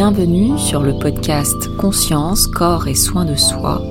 Bienvenue 0.00 0.56
sur 0.60 0.84
le 0.84 0.96
podcast 0.96 1.76
Conscience, 1.76 2.46
corps 2.46 2.86
et 2.86 2.94
soins 2.94 3.24
de 3.24 3.34
soi, 3.34 3.82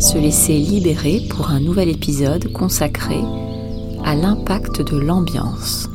se 0.00 0.18
laisser 0.18 0.58
libérer 0.58 1.22
pour 1.30 1.50
un 1.50 1.60
nouvel 1.60 1.88
épisode 1.88 2.52
consacré 2.52 3.20
à 4.04 4.16
l'impact 4.16 4.82
de 4.82 4.98
l'ambiance. 4.98 5.88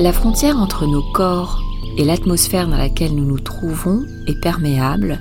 La 0.00 0.12
frontière 0.12 0.58
entre 0.58 0.84
nos 0.84 1.12
corps 1.12 1.62
et 1.96 2.02
l'atmosphère 2.02 2.66
dans 2.66 2.76
laquelle 2.76 3.14
nous 3.14 3.24
nous 3.24 3.38
trouvons 3.38 4.04
est 4.26 4.40
perméable, 4.40 5.20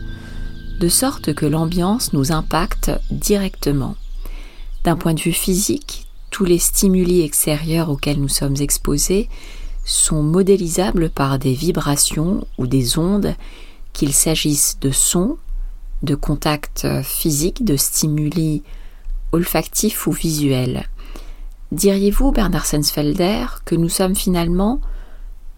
de 0.80 0.88
sorte 0.88 1.36
que 1.36 1.46
l'ambiance 1.46 2.14
nous 2.14 2.32
impacte 2.32 2.90
directement. 3.12 3.94
D'un 4.86 4.96
point 4.96 5.14
de 5.14 5.22
vue 5.22 5.34
physique, 5.34 6.08
tous 6.32 6.46
les 6.46 6.58
stimuli 6.58 7.22
extérieurs 7.22 7.92
auxquels 7.92 8.20
nous 8.20 8.28
sommes 8.28 8.58
exposés 8.60 9.30
sont 9.90 10.22
modélisables 10.22 11.10
par 11.10 11.40
des 11.40 11.54
vibrations 11.54 12.46
ou 12.58 12.68
des 12.68 12.98
ondes, 12.98 13.36
qu'il 13.92 14.14
s'agisse 14.14 14.80
de 14.80 14.92
sons, 14.92 15.38
de 16.04 16.16
contacts 16.16 16.88
physiques, 17.02 17.66
de 17.66 17.76
stimuli 17.76 18.64
olfactifs 19.32 20.08
ou 20.08 20.12
visuels. 20.12 20.88
Diriez-vous, 21.72 22.32
Bernard 22.32 22.66
Sensfelder, 22.66 23.46
que 23.66 23.76
nous 23.76 23.90
sommes 23.90 24.16
finalement 24.16 24.80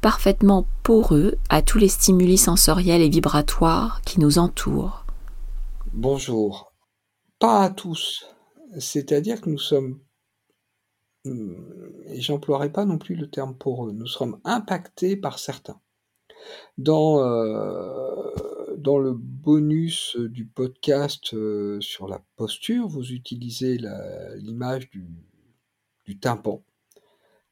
parfaitement 0.02 0.66
poreux 0.84 1.38
à 1.49 1.62
tous 1.62 1.77
les 1.77 1.88
stimuli 1.88 2.38
sensoriels 2.38 3.02
et 3.02 3.09
vibratoires 3.09 4.02
qui 4.05 4.20
nous 4.20 4.40
entourent? 4.40 5.05
Bonjour. 5.93 6.73
Pas 7.40 7.63
à 7.63 7.70
tous. 7.70 8.26
C'est-à-dire 8.79 9.41
que 9.41 9.49
nous 9.49 9.60
sommes 9.60 9.99
et 11.25 12.21
j'emploierai 12.21 12.71
pas 12.71 12.85
non 12.85 12.97
plus 12.97 13.15
le 13.15 13.29
terme 13.29 13.55
poreux, 13.55 13.91
nous 13.91 14.07
sommes 14.07 14.39
impactés 14.43 15.15
par 15.15 15.39
certains. 15.39 15.79
Dans, 16.77 17.19
euh, 17.19 18.75
dans 18.77 18.97
le 18.97 19.13
bonus 19.13 20.17
du 20.17 20.45
podcast 20.45 21.33
euh, 21.33 21.79
sur 21.81 22.07
la 22.07 22.23
posture, 22.35 22.87
vous 22.87 23.11
utilisez 23.11 23.77
l'image 24.37 24.89
du, 24.89 25.05
du, 26.05 26.19
tympan. 26.19 26.63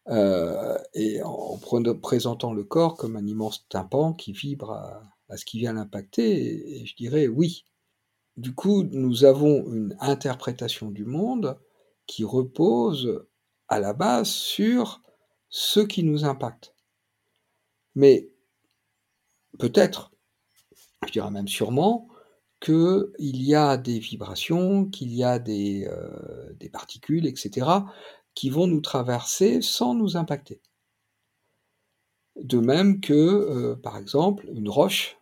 Euh, 0.07 0.77
et 0.95 1.21
en, 1.21 1.59
présentant 2.01 2.53
le 2.53 2.63
corps 2.63 2.97
comme 2.97 3.15
un 3.15 3.27
immense 3.27 3.67
tympan 3.69 4.13
qui 4.13 4.31
vibre 4.31 4.71
à, 4.71 5.03
à 5.29 5.37
ce 5.37 5.45
qui 5.45 5.59
vient 5.59 5.73
l'impacter, 5.73 6.81
et 6.81 6.85
je 6.85 6.95
dirais 6.95 7.27
oui. 7.27 7.65
Du 8.37 8.55
coup, 8.55 8.83
nous 8.83 9.25
avons 9.25 9.71
une 9.71 9.95
interprétation 9.99 10.89
du 10.89 11.05
monde 11.05 11.59
qui 12.07 12.23
repose 12.23 13.27
à 13.69 13.79
la 13.79 13.93
base 13.93 14.29
sur 14.29 15.01
ce 15.49 15.79
qui 15.79 16.03
nous 16.03 16.25
impacte. 16.25 16.73
Mais 17.95 18.29
peut-être, 19.57 20.11
je 21.05 21.11
dirais 21.11 21.31
même 21.31 21.47
sûrement, 21.47 22.07
qu'il 22.59 23.11
y 23.21 23.55
a 23.55 23.77
des 23.77 23.99
vibrations, 23.99 24.85
qu'il 24.85 25.13
y 25.13 25.23
a 25.23 25.39
des, 25.39 25.87
euh, 25.89 26.69
particules, 26.71 27.25
etc., 27.25 27.67
qui 28.35 28.49
vont 28.49 28.67
nous 28.67 28.81
traverser 28.81 29.61
sans 29.61 29.93
nous 29.95 30.17
impacter. 30.17 30.61
De 32.35 32.59
même 32.59 33.01
que, 33.01 33.13
euh, 33.13 33.75
par 33.75 33.97
exemple, 33.97 34.47
une 34.53 34.69
roche 34.69 35.17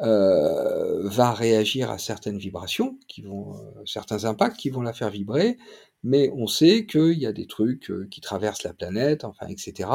euh, 0.00 1.08
va 1.08 1.32
réagir 1.32 1.90
à 1.90 1.98
certaines 1.98 2.38
vibrations, 2.38 2.98
qui 3.08 3.22
vont, 3.22 3.56
certains 3.84 4.24
impacts 4.24 4.56
qui 4.56 4.70
vont 4.70 4.82
la 4.82 4.92
faire 4.92 5.10
vibrer, 5.10 5.58
mais 6.02 6.30
on 6.34 6.46
sait 6.46 6.86
qu'il 6.86 7.18
y 7.18 7.26
a 7.26 7.32
des 7.32 7.46
trucs 7.46 7.90
euh, 7.90 8.06
qui 8.10 8.20
traversent 8.20 8.62
la 8.62 8.72
planète, 8.72 9.24
enfin, 9.24 9.46
etc., 9.48 9.90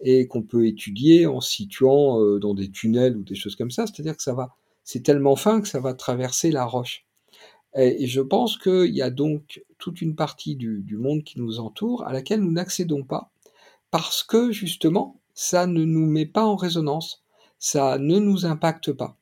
et 0.00 0.26
qu'on 0.26 0.42
peut 0.42 0.66
étudier 0.66 1.26
en 1.26 1.40
situant 1.40 2.20
euh, 2.20 2.38
dans 2.38 2.54
des 2.54 2.70
tunnels 2.70 3.16
ou 3.16 3.22
des 3.22 3.34
choses 3.34 3.56
comme 3.56 3.70
ça. 3.70 3.86
C'est-à-dire 3.86 4.16
que 4.16 4.22
ça 4.22 4.34
va, 4.34 4.54
c'est 4.84 5.02
tellement 5.02 5.36
fin 5.36 5.60
que 5.60 5.68
ça 5.68 5.80
va 5.80 5.94
traverser 5.94 6.50
la 6.50 6.64
roche. 6.64 7.06
Et, 7.76 8.06
je 8.06 8.20
pense 8.20 8.56
qu'il 8.58 8.94
y 8.94 9.02
a 9.02 9.10
donc 9.10 9.64
toute 9.78 10.00
une 10.00 10.14
partie 10.14 10.56
du, 10.56 10.82
du 10.82 10.96
monde 10.96 11.24
qui 11.24 11.40
nous 11.40 11.58
entoure 11.58 12.06
à 12.06 12.12
laquelle 12.12 12.40
nous 12.40 12.52
n'accédons 12.52 13.02
pas, 13.02 13.30
parce 13.90 14.22
que 14.22 14.52
justement, 14.52 15.20
ça 15.34 15.66
ne 15.66 15.84
nous 15.84 16.06
met 16.06 16.26
pas 16.26 16.44
en 16.44 16.56
résonance, 16.56 17.24
ça 17.58 17.98
ne 17.98 18.18
nous 18.18 18.46
impacte 18.46 18.92
pas. 18.92 19.16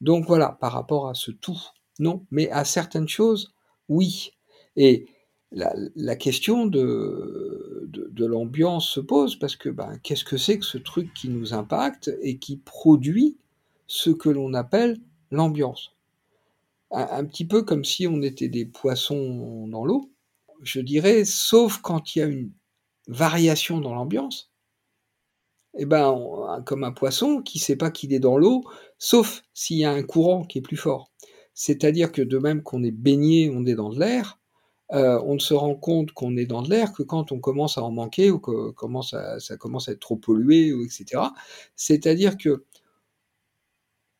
Donc 0.00 0.26
voilà, 0.26 0.56
par 0.60 0.72
rapport 0.72 1.08
à 1.08 1.14
ce 1.14 1.30
tout, 1.30 1.60
non, 1.98 2.24
mais 2.30 2.48
à 2.50 2.64
certaines 2.64 3.08
choses, 3.08 3.54
oui. 3.88 4.32
Et 4.76 5.06
la, 5.50 6.16
question 6.16 6.66
de, 6.66 7.88
de, 7.88 8.26
l'ambiance 8.26 8.88
se 8.88 9.00
pose 9.00 9.36
parce 9.36 9.56
que 9.56 9.68
ben, 9.68 9.98
qu'est-ce 10.02 10.24
que 10.24 10.36
c'est 10.36 10.58
que 10.58 10.64
ce 10.64 10.78
truc 10.78 11.12
qui 11.14 11.28
nous 11.28 11.54
impacte 11.54 12.10
et 12.20 12.38
qui 12.38 12.58
produit 12.58 13.38
ce 13.86 14.10
que 14.10 14.28
l'on 14.28 14.52
appelle 14.54 15.00
l'ambiance? 15.30 15.92
Un, 16.90 17.24
petit 17.24 17.46
peu 17.46 17.62
comme 17.62 17.84
si 17.84 18.06
on 18.06 18.22
était 18.22 18.48
des 18.48 18.64
poissons 18.64 19.68
dans 19.68 19.84
l'eau, 19.84 20.10
je 20.62 20.80
dirais, 20.80 21.24
sauf 21.24 21.78
quand 21.78 22.14
il 22.14 22.18
y 22.18 22.22
a 22.22 22.26
une 22.26 22.50
variation 23.08 23.80
dans 23.80 23.94
l'ambiance. 23.94 24.50
Et 25.76 25.82
eh 25.82 25.86
ben, 25.86 26.62
comme 26.64 26.82
un 26.82 26.92
poisson 26.92 27.42
qui 27.42 27.58
ne 27.58 27.62
sait 27.62 27.76
pas 27.76 27.90
qu'il 27.90 28.12
est 28.12 28.18
dans 28.18 28.38
l'eau, 28.38 28.64
sauf 28.98 29.42
s'il 29.52 29.76
y 29.76 29.84
a 29.84 29.92
un 29.92 30.02
courant 30.02 30.44
qui 30.44 30.58
est 30.58 30.62
plus 30.62 30.78
fort. 30.78 31.12
C'est-à-dire 31.54 32.10
que 32.10 32.22
de 32.22 32.38
même 32.38 32.62
qu'on 32.62 32.82
est 32.82 32.90
baigné, 32.90 33.50
on 33.50 33.66
est 33.66 33.74
dans 33.74 33.90
de 33.90 34.00
l'air, 34.00 34.37
euh, 34.92 35.20
on 35.24 35.34
ne 35.34 35.38
se 35.38 35.54
rend 35.54 35.74
compte 35.74 36.12
qu'on 36.12 36.36
est 36.36 36.46
dans 36.46 36.62
de 36.62 36.70
l'air 36.70 36.92
que 36.92 37.02
quand 37.02 37.32
on 37.32 37.40
commence 37.40 37.76
à 37.76 37.82
en 37.82 37.90
manquer 37.90 38.30
ou 38.30 38.38
que 38.38 38.70
commence 38.70 39.14
ça 39.38 39.56
commence 39.56 39.88
à 39.88 39.92
être 39.92 40.00
trop 40.00 40.16
pollué, 40.16 40.72
ou 40.72 40.84
etc. 40.84 41.22
C'est-à-dire 41.76 42.38
que 42.38 42.64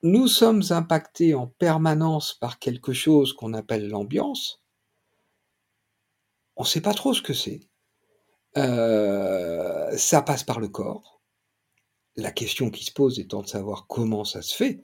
nous 0.03 0.29
sommes 0.29 0.63
impactés 0.71 1.35
en 1.35 1.47
permanence 1.47 2.35
par 2.35 2.59
quelque 2.59 2.93
chose 2.93 3.33
qu'on 3.33 3.55
appelle 3.55 3.89
l'ambiance. 3.89 4.63
On 6.57 6.63
ne 6.63 6.69
sait 6.69 6.81
pas 6.81 6.95
trop 6.95 7.15
ce 7.15 7.23
que 7.23 7.33
c'est. 7.33 7.61
Euh, 8.57 9.97
ça 9.97 10.23
passe 10.23 10.45
par 10.45 10.61
le 10.61 10.69
corps. 10.69 11.21
La 12.17 12.33
question 12.33 12.71
qui 12.71 12.85
se 12.85 12.93
pose 12.93 13.19
étant 13.19 13.43
de 13.43 13.47
savoir 13.49 13.87
comment 13.87 14.25
ça 14.25 14.43
se 14.43 14.55
fait 14.55 14.81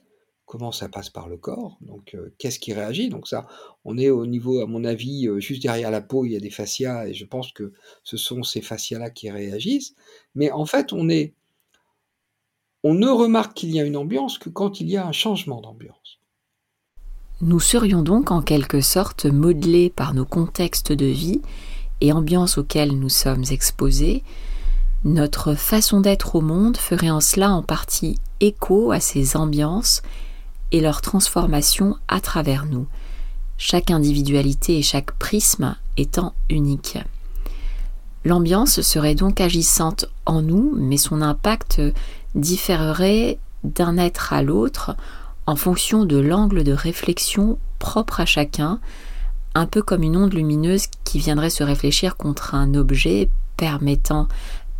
comment 0.46 0.72
ça 0.72 0.88
passe 0.88 1.10
par 1.10 1.28
le 1.28 1.36
corps, 1.36 1.78
donc 1.80 2.16
qu'est-ce 2.38 2.58
qui 2.58 2.72
réagit. 2.72 3.08
Donc 3.08 3.26
ça, 3.26 3.46
on 3.84 3.96
est 3.96 4.10
au 4.10 4.26
niveau, 4.26 4.60
à 4.60 4.66
mon 4.66 4.84
avis, 4.84 5.28
juste 5.38 5.62
derrière 5.62 5.90
la 5.90 6.00
peau, 6.00 6.24
il 6.24 6.32
y 6.32 6.36
a 6.36 6.40
des 6.40 6.50
fascias, 6.50 7.06
et 7.06 7.14
je 7.14 7.24
pense 7.24 7.52
que 7.52 7.72
ce 8.02 8.16
sont 8.16 8.42
ces 8.42 8.60
fascias-là 8.60 9.10
qui 9.10 9.30
réagissent. 9.30 9.94
Mais 10.34 10.50
en 10.50 10.66
fait, 10.66 10.92
on 10.92 11.08
on 12.86 12.94
ne 12.94 13.08
remarque 13.08 13.54
qu'il 13.54 13.70
y 13.70 13.80
a 13.80 13.84
une 13.84 13.96
ambiance 13.96 14.36
que 14.36 14.50
quand 14.50 14.80
il 14.80 14.90
y 14.90 14.98
a 14.98 15.06
un 15.06 15.12
changement 15.12 15.62
d'ambiance. 15.62 16.20
Nous 17.40 17.58
serions 17.58 18.02
donc 18.02 18.30
en 18.30 18.42
quelque 18.42 18.82
sorte 18.82 19.24
modelés 19.24 19.90
par 19.90 20.14
nos 20.14 20.26
contextes 20.26 20.92
de 20.92 21.06
vie 21.06 21.40
et 22.00 22.12
ambiances 22.12 22.58
auxquelles 22.58 22.92
nous 22.98 23.08
sommes 23.08 23.44
exposés. 23.50 24.22
Notre 25.02 25.54
façon 25.54 26.00
d'être 26.00 26.36
au 26.36 26.40
monde 26.40 26.76
ferait 26.76 27.10
en 27.10 27.20
cela 27.20 27.50
en 27.50 27.62
partie 27.62 28.18
écho 28.40 28.92
à 28.92 29.00
ces 29.00 29.36
ambiances 29.36 30.02
et 30.74 30.80
leur 30.80 31.02
transformation 31.02 31.96
à 32.08 32.20
travers 32.20 32.66
nous, 32.66 32.88
chaque 33.58 33.92
individualité 33.92 34.76
et 34.76 34.82
chaque 34.82 35.12
prisme 35.12 35.76
étant 35.96 36.34
unique. 36.50 36.98
L'ambiance 38.24 38.80
serait 38.80 39.14
donc 39.14 39.40
agissante 39.40 40.06
en 40.26 40.42
nous, 40.42 40.74
mais 40.76 40.96
son 40.96 41.22
impact 41.22 41.80
différerait 42.34 43.38
d'un 43.62 43.96
être 43.98 44.32
à 44.32 44.42
l'autre 44.42 44.96
en 45.46 45.54
fonction 45.54 46.04
de 46.04 46.16
l'angle 46.16 46.64
de 46.64 46.72
réflexion 46.72 47.56
propre 47.78 48.18
à 48.18 48.26
chacun, 48.26 48.80
un 49.54 49.66
peu 49.66 49.80
comme 49.80 50.02
une 50.02 50.16
onde 50.16 50.34
lumineuse 50.34 50.88
qui 51.04 51.20
viendrait 51.20 51.50
se 51.50 51.62
réfléchir 51.62 52.16
contre 52.16 52.56
un 52.56 52.74
objet 52.74 53.30
permettant 53.56 54.26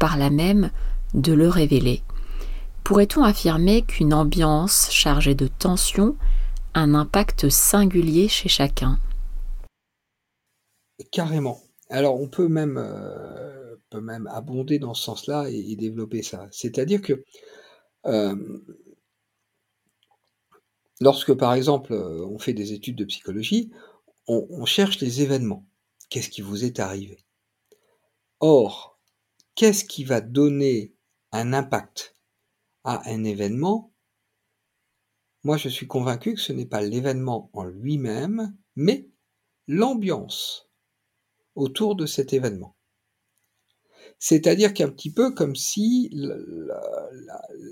par 0.01 0.17
là 0.17 0.29
même 0.29 0.71
de 1.15 1.33
le 1.33 1.49
révéler. 1.49 2.03
Pourrait-on 2.85 3.23
affirmer 3.23 3.81
qu'une 3.81 4.13
ambiance 4.13 4.91
chargée 4.91 5.35
de 5.35 5.47
tension 5.47 6.19
a 6.75 6.81
un 6.81 6.93
impact 6.93 7.49
singulier 7.49 8.29
chez 8.29 8.51
chacun? 8.51 8.99
Carrément. 11.11 11.63
Alors 11.89 12.21
on 12.21 12.29
peut 12.29 12.47
même, 12.47 12.77
euh, 12.77 13.77
abonder 14.29 14.79
dans 14.79 14.93
ce 14.93 15.03
sens-là 15.03 15.49
et, 15.49 15.77
développer 15.77 16.23
ça. 16.23 16.47
C'est-à-dire 16.51 17.01
que 17.01 17.25
euh, 18.05 18.37
lorsque 21.01 21.33
par 21.33 21.55
exemple 21.55 21.95
on 21.95 22.39
fait 22.39 22.53
des 22.53 22.75
études 22.75 22.97
de 22.97 23.07
psychologie, 23.07 23.73
on 24.29 24.67
cherche 24.67 25.01
les 25.01 25.23
événements. 25.23 25.65
Qu'est-ce 26.11 26.29
qui 26.29 26.43
vous 26.43 26.65
est 26.65 26.81
arrivé? 26.81 27.25
Or, 28.41 28.99
qu'est-ce 29.55 29.87
qui 29.87 30.05
va 30.05 30.21
donner 30.21 30.93
un 31.33 31.55
impact? 31.55 32.14
À 32.85 33.11
un 33.11 33.25
événement, 33.25 33.93
moi 35.43 35.57
je 35.57 35.69
suis 35.69 35.87
convaincu 35.87 36.35
que 36.35 36.41
ce 36.41 36.53
n'est 36.53 36.67
pas 36.67 36.83
l'événement 36.83 37.51
en 37.53 37.65
lui-même, 37.65 38.57
mais 38.77 39.09
l'ambiance 39.67 40.69
autour 41.55 41.97
de 41.97 42.07
cet 42.07 42.33
événement. 42.33 42.77
C'est-à-dire 44.19 44.73
qu'un 44.75 44.91
petit 44.91 45.13
peu 45.13 45.33
comme 45.33 45.57
si 45.57 46.09
la, 46.13 46.37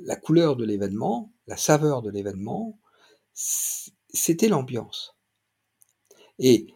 la, 0.05 0.17
couleur 0.17 0.57
de 0.57 0.65
l'événement, 0.65 1.33
la 1.47 1.57
saveur 1.57 2.03
de 2.03 2.11
l'événement, 2.11 2.79
c'était 3.33 4.49
l'ambiance. 4.49 5.17
Et 6.39 6.67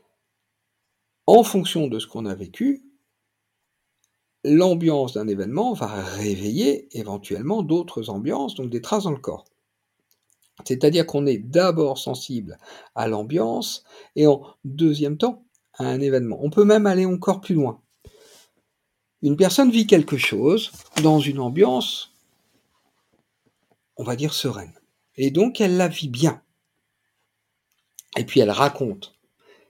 en 1.27 1.43
fonction 1.43 1.89
de 1.89 1.99
ce 1.99 2.07
qu'on 2.07 2.27
a 2.27 2.35
vécu, 2.35 2.86
l'ambiance 4.47 5.15
d'un 5.15 5.29
événement 5.29 5.73
va 5.73 5.87
réveiller 5.87 6.89
éventuellement 6.97 7.63
d'autres 7.63 8.11
ambiances, 8.11 8.55
donc 8.55 8.71
des 8.71 8.81
traces 8.81 9.05
dans 9.05 9.11
le 9.11 9.19
corps. 9.19 9.45
C'est-à-dire 10.65 11.07
qu'on 11.07 11.27
est 11.27 11.39
d'abord 11.39 11.99
sensible 11.99 12.59
à 12.95 13.09
l'ambiance 13.09 13.85
et 14.15 14.27
en 14.27 14.43
deuxième 14.65 15.19
temps 15.19 15.45
à 15.75 15.85
un 15.85 16.01
événement. 16.01 16.39
On 16.41 16.51
peut 16.51 16.65
même 16.65 16.87
aller 16.87 17.05
encore 17.05 17.41
plus 17.41 17.55
loin. 17.55 17.83
Une 19.23 19.37
personne 19.37 19.71
vit 19.71 19.87
quelque 19.87 20.17
chose 20.17 20.73
dans 21.03 21.21
une 21.21 21.41
ambiance, 21.41 22.13
on 23.97 24.05
va 24.05 24.17
dire, 24.17 24.33
sereine. 24.33 24.73
Et 25.17 25.31
donc 25.31 25.61
elle 25.61 25.77
la 25.77 25.89
vit 25.89 26.09
bien. 26.09 26.43
Et 28.17 28.25
puis 28.25 28.41
elle 28.41 28.51
raconte 28.51 29.15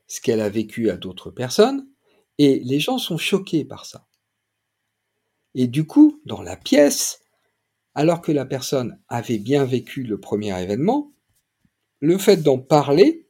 ce 0.07 0.21
qu'elle 0.21 0.41
a 0.41 0.49
vécu 0.49 0.91
à 0.91 0.97
d'autres 0.97 1.31
personnes, 1.31 1.89
et 2.39 2.61
les 2.61 2.79
gens 2.79 2.99
sont 2.99 3.19
choqués 3.19 3.65
par 3.65 3.87
ça. 3.87 4.06
Et 5.57 5.67
du 5.67 5.87
coup, 5.87 6.21
dans 6.27 6.43
la 6.43 6.57
pièce, 6.57 7.23
alors 7.95 8.21
que 8.21 8.31
la 8.31 8.45
personne 8.45 9.01
avait 9.09 9.39
bien 9.39 9.65
vécu 9.65 10.05
le 10.05 10.21
premier 10.21 10.57
événement, 10.63 11.13
le 12.01 12.19
fait 12.19 12.37
d'en 12.37 12.59
parler 12.59 13.27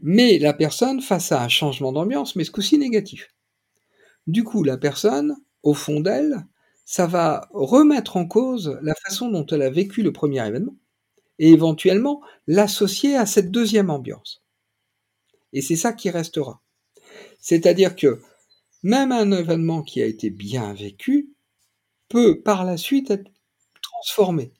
met 0.00 0.38
la 0.40 0.52
personne 0.52 1.00
face 1.02 1.30
à 1.30 1.42
un 1.42 1.48
changement 1.48 1.92
d'ambiance, 1.92 2.34
mais 2.34 2.42
ce 2.44 2.50
coup-ci 2.50 2.78
négatif. 2.78 3.32
Du 4.26 4.42
coup, 4.42 4.64
la 4.64 4.76
personne, 4.76 5.36
au 5.62 5.72
fond 5.72 6.00
d'elle, 6.00 6.44
ça 6.84 7.06
va 7.06 7.48
remettre 7.52 8.16
en 8.16 8.26
cause 8.26 8.76
la 8.82 8.94
façon 8.96 9.30
dont 9.30 9.46
elle 9.46 9.62
a 9.62 9.70
vécu 9.70 10.02
le 10.02 10.12
premier 10.12 10.44
événement 10.44 10.74
et 11.38 11.50
éventuellement 11.50 12.22
l'associer 12.48 13.16
à 13.16 13.24
cette 13.24 13.52
deuxième 13.52 13.90
ambiance. 13.90 14.42
Et 15.52 15.62
c'est 15.62 15.76
ça 15.76 15.92
qui 15.92 16.10
restera. 16.10 16.60
C'est-à-dire 17.40 17.96
que 17.96 18.20
même 18.82 19.12
un 19.12 19.30
événement 19.32 19.82
qui 19.82 20.02
a 20.02 20.06
été 20.06 20.30
bien 20.30 20.72
vécu 20.74 21.30
peut 22.08 22.40
par 22.42 22.64
la 22.64 22.76
suite 22.76 23.10
être 23.10 23.30
transformé 23.82 24.52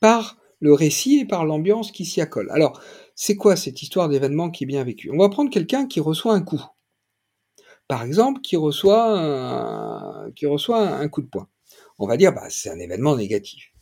par 0.00 0.38
le 0.60 0.72
récit 0.72 1.20
et 1.20 1.24
par 1.26 1.44
l'ambiance 1.44 1.92
qui 1.92 2.04
s'y 2.04 2.20
accole. 2.20 2.50
Alors, 2.50 2.80
c'est 3.14 3.36
quoi 3.36 3.56
cette 3.56 3.82
histoire 3.82 4.08
d'événement 4.08 4.50
qui 4.50 4.64
est 4.64 4.66
bien 4.66 4.84
vécu 4.84 5.10
On 5.10 5.18
va 5.18 5.28
prendre 5.28 5.50
quelqu'un 5.50 5.86
qui 5.86 6.00
reçoit 6.00 6.34
un 6.34 6.42
coup. 6.42 6.62
Par 7.88 8.02
exemple, 8.02 8.40
qui 8.40 8.56
reçoit 8.56 9.18
un, 9.18 10.30
qui 10.32 10.46
reçoit 10.46 10.80
un 10.88 11.08
coup 11.08 11.22
de 11.22 11.28
poing. 11.28 11.48
On 11.98 12.06
va 12.06 12.16
dire, 12.16 12.32
bah, 12.32 12.48
c'est 12.50 12.70
un 12.70 12.78
événement 12.78 13.16
négatif. 13.16 13.72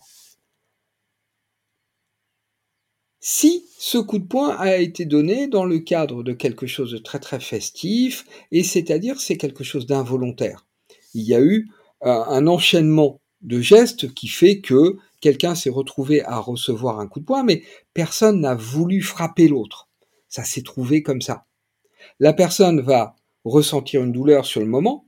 Si 3.26 3.64
ce 3.78 3.96
coup 3.96 4.18
de 4.18 4.26
poing 4.26 4.54
a 4.58 4.76
été 4.76 5.06
donné 5.06 5.48
dans 5.48 5.64
le 5.64 5.78
cadre 5.78 6.22
de 6.22 6.34
quelque 6.34 6.66
chose 6.66 6.90
de 6.90 6.98
très 6.98 7.18
très 7.18 7.40
festif, 7.40 8.26
et 8.52 8.62
c'est-à-dire 8.62 9.18
c'est 9.18 9.38
quelque 9.38 9.64
chose 9.64 9.86
d'involontaire. 9.86 10.66
Il 11.14 11.22
y 11.22 11.34
a 11.34 11.40
eu 11.40 11.70
euh, 12.04 12.22
un 12.26 12.46
enchaînement 12.46 13.22
de 13.40 13.62
gestes 13.62 14.12
qui 14.12 14.28
fait 14.28 14.60
que 14.60 14.98
quelqu'un 15.22 15.54
s'est 15.54 15.70
retrouvé 15.70 16.22
à 16.22 16.38
recevoir 16.38 17.00
un 17.00 17.06
coup 17.06 17.20
de 17.20 17.24
poing, 17.24 17.44
mais 17.44 17.62
personne 17.94 18.42
n'a 18.42 18.54
voulu 18.54 19.00
frapper 19.00 19.48
l'autre. 19.48 19.88
Ça 20.28 20.44
s'est 20.44 20.62
trouvé 20.62 21.02
comme 21.02 21.22
ça. 21.22 21.46
La 22.20 22.34
personne 22.34 22.82
va 22.82 23.16
ressentir 23.46 24.02
une 24.02 24.12
douleur 24.12 24.44
sur 24.44 24.60
le 24.60 24.66
moment, 24.66 25.06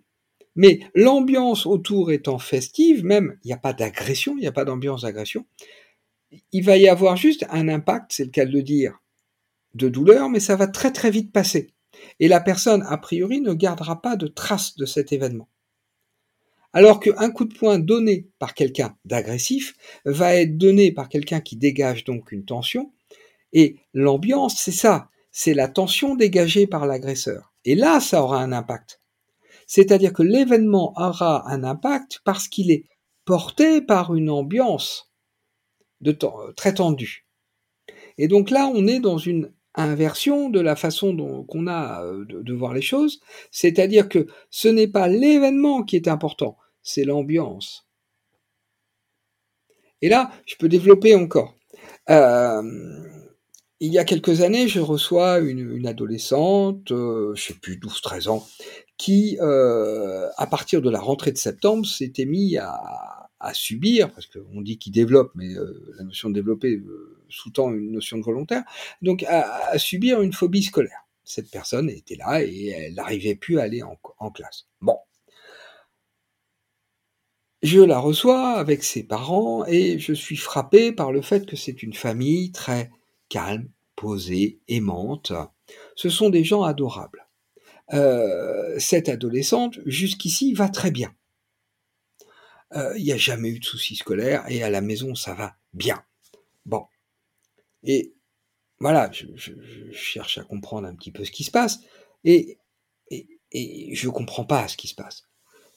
mais 0.54 0.80
l'ambiance 0.94 1.66
autour 1.66 2.10
étant 2.10 2.38
festive, 2.38 3.04
même 3.04 3.36
il 3.44 3.48
n'y 3.48 3.52
a 3.52 3.58
pas 3.58 3.74
d'agression, 3.74 4.36
il 4.38 4.40
n'y 4.40 4.46
a 4.46 4.52
pas 4.52 4.64
d'ambiance 4.64 5.02
d'agression, 5.02 5.44
il 6.52 6.64
va 6.64 6.76
y 6.76 6.88
avoir 6.88 7.16
juste 7.16 7.46
un 7.50 7.68
impact, 7.68 8.12
c'est 8.12 8.24
le 8.24 8.30
cas 8.30 8.44
de 8.44 8.52
le 8.52 8.62
dire, 8.62 8.98
de 9.74 9.88
douleur, 9.88 10.28
mais 10.28 10.40
ça 10.40 10.56
va 10.56 10.66
très 10.66 10.92
très 10.92 11.10
vite 11.10 11.32
passer. 11.32 11.72
Et 12.20 12.28
la 12.28 12.40
personne, 12.40 12.84
a 12.88 12.96
priori, 12.98 13.40
ne 13.40 13.54
gardera 13.54 14.02
pas 14.02 14.16
de 14.16 14.26
traces 14.26 14.76
de 14.76 14.86
cet 14.86 15.12
événement. 15.12 15.48
Alors 16.72 17.00
qu'un 17.00 17.30
coup 17.30 17.46
de 17.46 17.54
poing 17.54 17.78
donné 17.78 18.28
par 18.38 18.54
quelqu'un 18.54 18.96
d'agressif 19.04 19.74
va 20.04 20.34
être 20.34 20.58
donné 20.58 20.92
par 20.92 21.08
quelqu'un 21.08 21.40
qui 21.40 21.56
dégage 21.56 22.04
donc 22.04 22.32
une 22.32 22.44
tension, 22.44 22.92
et 23.52 23.76
l'ambiance, 23.94 24.56
c'est 24.58 24.72
ça, 24.72 25.08
c'est 25.30 25.54
la 25.54 25.68
tension 25.68 26.14
dégagée 26.14 26.66
par 26.66 26.86
l'agresseur. 26.86 27.54
Et 27.64 27.74
là, 27.74 28.00
ça 28.00 28.22
aura 28.22 28.42
un 28.42 28.52
impact. 28.52 29.00
C'est-à-dire 29.66 30.12
que 30.12 30.22
l'événement 30.22 30.92
aura 30.96 31.50
un 31.50 31.64
impact 31.64 32.20
parce 32.24 32.48
qu'il 32.48 32.70
est 32.70 32.84
porté 33.24 33.80
par 33.80 34.14
une 34.14 34.30
ambiance 34.30 35.05
euh, 36.08 36.52
très 36.52 36.74
tendu. 36.74 37.26
Et 38.18 38.28
donc 38.28 38.50
là, 38.50 38.70
on 38.72 38.86
est 38.86 39.00
dans 39.00 39.18
une 39.18 39.52
inversion 39.74 40.48
de 40.48 40.60
la 40.60 40.76
façon 40.76 41.12
dont 41.12 41.44
qu'on 41.44 41.66
a 41.66 42.02
euh, 42.04 42.24
de, 42.24 42.52
voir 42.52 42.72
les 42.72 42.82
choses, 42.82 43.20
c'est-à-dire 43.50 44.08
que 44.08 44.26
ce 44.50 44.68
n'est 44.68 44.88
pas 44.88 45.08
l'événement 45.08 45.82
qui 45.82 45.96
est 45.96 46.08
important, 46.08 46.56
c'est 46.82 47.04
l'ambiance. 47.04 47.86
Et 50.02 50.08
là, 50.08 50.30
je 50.46 50.56
peux 50.56 50.68
développer 50.68 51.14
encore. 51.14 51.54
Euh, 52.10 52.62
il 53.80 53.92
y 53.92 53.98
a 53.98 54.04
quelques 54.04 54.40
années, 54.40 54.68
je 54.68 54.80
reçois 54.80 55.38
une, 55.40 55.86
adolescente, 55.86 56.88
je 56.88 57.34
sais 57.36 57.54
plus, 57.54 57.76
12-13 57.76 58.28
ans, 58.28 58.46
qui, 58.96 59.38
à 59.40 60.46
partir 60.46 60.80
de 60.80 60.88
la 60.88 61.00
rentrée 61.00 61.32
de 61.32 61.36
septembre, 61.36 61.84
s'était 61.84 62.24
mis 62.24 62.56
à, 62.56 63.15
à 63.40 63.54
subir, 63.54 64.12
parce 64.12 64.26
qu'on 64.26 64.60
dit 64.60 64.78
qu'il 64.78 64.92
développe, 64.92 65.32
mais 65.34 65.54
euh, 65.54 65.94
la 65.98 66.04
notion 66.04 66.30
de 66.30 66.34
développer 66.34 66.76
euh, 66.76 67.18
sous-tend 67.28 67.72
une 67.72 67.92
notion 67.92 68.18
de 68.18 68.22
volontaire, 68.22 68.64
donc 69.02 69.24
à, 69.24 69.76
subir 69.78 70.22
une 70.22 70.32
phobie 70.32 70.62
scolaire. 70.62 71.06
Cette 71.24 71.50
personne 71.50 71.90
était 71.90 72.16
là 72.16 72.42
et 72.42 72.68
elle 72.68 72.94
n'arrivait 72.94 73.34
plus 73.34 73.58
à 73.58 73.64
aller 73.64 73.82
en, 73.82 74.30
classe. 74.30 74.66
Bon. 74.80 74.96
Je 77.62 77.80
la 77.80 77.98
reçois 77.98 78.52
avec 78.52 78.84
ses 78.84 79.02
parents 79.02 79.66
et 79.66 79.98
je 79.98 80.12
suis 80.12 80.36
frappé 80.36 80.92
par 80.92 81.10
le 81.10 81.22
fait 81.22 81.46
que 81.46 81.56
c'est 81.56 81.82
une 81.82 81.94
famille 81.94 82.52
très 82.52 82.90
calme, 83.28 83.68
posée, 83.96 84.61
aimante. 84.68 85.32
Ce 85.96 86.08
sont 86.08 86.30
des 86.30 86.44
gens 86.44 86.62
adorables. 86.62 87.26
Euh, 87.92 88.78
cette 88.78 89.08
adolescente, 89.08 89.80
jusqu'ici, 89.84 90.52
va 90.52 90.68
très 90.68 90.92
bien. 90.92 91.12
Euh, 92.76 92.92
il 92.99 93.04
n'y 93.04 93.12
a 93.12 93.16
jamais 93.16 93.49
eu 93.49 93.59
de 93.59 93.64
soucis 93.64 93.97
scolaires 93.97 94.45
et 94.49 94.62
à 94.62 94.71
la 94.71 94.80
maison 94.80 95.14
ça 95.14 95.35
va 95.35 95.56
bien. 95.73 96.04
Bon. 96.66 96.87
Et 97.83 98.14
voilà, 98.80 99.11
je, 99.12 99.26
cherche 99.92 100.37
à 100.38 100.45
comprendre 100.45 100.87
un 100.87 100.95
petit 100.95 101.11
peu 101.11 101.25
ce 101.25 101.30
qui 101.30 101.45
se 101.45 101.50
passe 101.50 101.80
et, 102.25 102.59
je 103.50 104.09
comprends 104.11 104.45
pas 104.45 104.68
ce 104.68 104.76
qui 104.76 104.88
se 104.88 104.95
passe. 104.95 105.26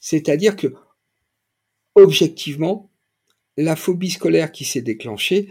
C'est-à-dire 0.00 0.56
que, 0.56 0.74
objectivement, 1.94 2.90
la 3.56 3.76
phobie 3.76 4.10
scolaire 4.10 4.52
qui 4.52 4.66
s'est 4.66 4.82
déclenchée, 4.82 5.50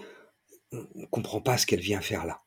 on 0.71 0.85
ne 0.93 1.05
comprend 1.07 1.41
pas 1.41 1.57
ce 1.57 1.65
qu'elle 1.65 1.79
vient 1.79 2.01
faire 2.01 2.27
là. 2.27 2.43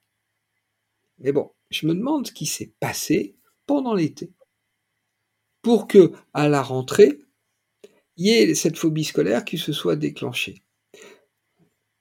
Mais 1.18 1.32
bon, 1.32 1.50
je 1.70 1.86
me 1.86 1.94
demande 1.94 2.28
ce 2.28 2.32
qui 2.32 2.46
s'est 2.46 2.74
passé 2.78 3.34
pendant 3.66 3.94
l'été 3.94 4.30
pour 5.62 5.88
que, 5.88 6.12
à 6.34 6.48
la 6.48 6.62
rentrée, 6.62 7.18
y 8.16 8.30
ait 8.30 8.54
cette 8.54 8.76
phobie 8.76 9.04
scolaire 9.04 9.44
qui 9.44 9.58
se 9.58 9.72
soit 9.72 9.96
déclenchée. 9.96 10.62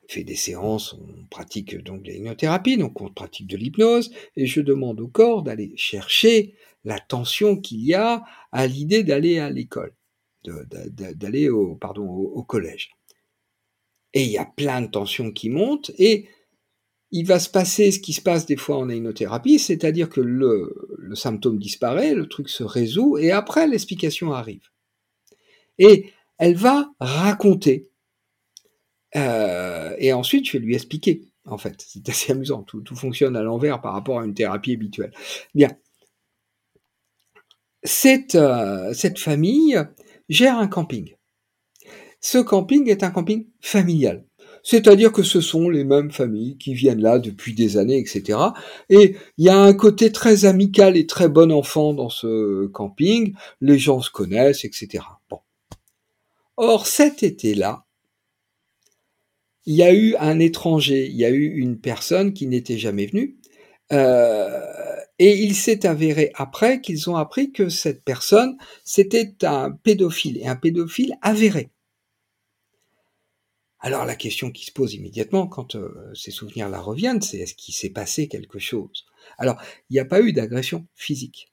On 0.03 0.07
fait 0.07 0.23
des 0.23 0.35
séances, 0.35 0.93
on 0.93 1.25
pratique 1.29 1.77
donc 1.83 2.05
l'hypnothérapie, 2.05 2.77
donc 2.77 2.99
on 3.01 3.09
pratique 3.09 3.47
de 3.47 3.57
l'hypnose, 3.57 4.11
et 4.35 4.45
je 4.45 4.61
demande 4.61 4.99
au 4.99 5.07
corps 5.07 5.43
d'aller 5.43 5.73
chercher 5.77 6.55
la 6.83 6.99
tension 6.99 7.57
qu'il 7.57 7.81
y 7.85 7.93
a 7.93 8.23
à 8.51 8.67
l'idée 8.67 9.03
d'aller 9.03 9.39
à 9.39 9.49
l'école, 9.49 9.95
d'aller 10.43 11.49
au, 11.49 11.75
pardon, 11.75 12.03
au, 12.03 12.43
collège. 12.43 12.91
Et 14.13 14.23
il 14.23 14.31
y 14.31 14.37
a 14.37 14.45
plein 14.45 14.81
de 14.81 14.87
tensions 14.87 15.31
qui 15.31 15.49
montent, 15.49 15.91
et 15.97 16.27
il 17.11 17.25
va 17.25 17.39
se 17.39 17.49
passer 17.49 17.91
ce 17.91 17.99
qui 17.99 18.13
se 18.13 18.21
passe 18.21 18.45
des 18.45 18.57
fois 18.57 18.77
en 18.77 18.89
hypnothérapie, 18.89 19.59
c'est-à-dire 19.59 20.09
que 20.09 20.21
le 20.21 21.15
symptôme 21.15 21.59
disparaît, 21.59 22.13
le 22.13 22.27
truc 22.27 22.49
se 22.49 22.63
résout, 22.63 23.17
et 23.17 23.31
après 23.31 23.67
l'explication 23.67 24.33
arrive. 24.33 24.70
Et 25.81 26.13
elle 26.37 26.55
va 26.55 26.91
raconter. 26.99 27.89
Euh, 29.15 29.95
et 29.97 30.13
ensuite, 30.13 30.47
je 30.47 30.53
vais 30.53 30.63
lui 30.63 30.75
expliquer, 30.75 31.23
en 31.45 31.57
fait. 31.57 31.83
C'est 31.85 32.07
assez 32.07 32.31
amusant. 32.31 32.63
Tout, 32.63 32.83
fonctionne 32.95 33.35
à 33.35 33.41
l'envers 33.41 33.81
par 33.81 33.93
rapport 33.93 34.19
à 34.19 34.25
une 34.25 34.35
thérapie 34.35 34.73
habituelle. 34.73 35.11
Bien. 35.55 35.69
Cette, 37.83 38.35
euh, 38.35 38.93
cette 38.93 39.17
famille 39.17 39.81
gère 40.29 40.57
un 40.57 40.67
camping. 40.67 41.15
Ce 42.19 42.37
camping 42.37 42.87
est 42.87 43.03
un 43.03 43.09
camping 43.09 43.47
familial. 43.59 44.23
C'est-à-dire 44.63 45.11
que 45.11 45.23
ce 45.23 45.41
sont 45.41 45.69
les 45.69 45.83
mêmes 45.83 46.11
familles 46.11 46.57
qui 46.57 46.75
viennent 46.75 47.01
là 47.01 47.17
depuis 47.17 47.55
des 47.55 47.77
années, 47.77 47.97
etc. 47.97 48.37
Et 48.89 49.15
il 49.39 49.45
y 49.45 49.49
a 49.49 49.59
un 49.59 49.73
côté 49.73 50.11
très 50.11 50.45
amical 50.45 50.95
et 50.95 51.07
très 51.07 51.29
bon 51.29 51.51
enfant 51.51 51.95
dans 51.95 52.09
ce 52.09 52.67
camping. 52.67 53.33
Les 53.59 53.79
gens 53.79 54.01
se 54.01 54.11
connaissent, 54.11 54.63
etc. 54.63 55.03
Bon. 55.29 55.39
Or, 56.63 56.85
cet 56.85 57.23
été-là, 57.23 57.87
il 59.65 59.73
y 59.73 59.81
a 59.81 59.91
eu 59.91 60.15
un 60.17 60.37
étranger, 60.37 61.07
il 61.07 61.15
y 61.15 61.25
a 61.25 61.31
eu 61.31 61.55
une 61.55 61.79
personne 61.79 62.33
qui 62.33 62.45
n'était 62.45 62.77
jamais 62.77 63.07
venue, 63.07 63.39
euh, 63.91 64.61
et 65.17 65.39
il 65.39 65.55
s'est 65.55 65.87
avéré 65.87 66.31
après 66.35 66.79
qu'ils 66.79 67.09
ont 67.09 67.15
appris 67.15 67.51
que 67.51 67.69
cette 67.69 68.03
personne, 68.03 68.59
c'était 68.83 69.43
un 69.43 69.71
pédophile, 69.71 70.37
et 70.37 70.45
un 70.45 70.55
pédophile 70.55 71.15
avéré. 71.23 71.71
Alors 73.79 74.05
la 74.05 74.15
question 74.15 74.51
qui 74.51 74.67
se 74.67 74.71
pose 74.71 74.93
immédiatement 74.93 75.47
quand 75.47 75.73
euh, 75.73 76.13
ces 76.13 76.29
souvenirs 76.29 76.69
la 76.69 76.79
reviennent, 76.79 77.23
c'est 77.23 77.39
est-ce 77.39 77.55
qu'il 77.55 77.73
s'est 77.73 77.89
passé 77.89 78.27
quelque 78.27 78.59
chose? 78.59 79.07
Alors, 79.39 79.59
il 79.89 79.93
n'y 79.93 79.99
a 79.99 80.05
pas 80.05 80.21
eu 80.21 80.31
d'agression 80.31 80.85
physique. 80.93 81.51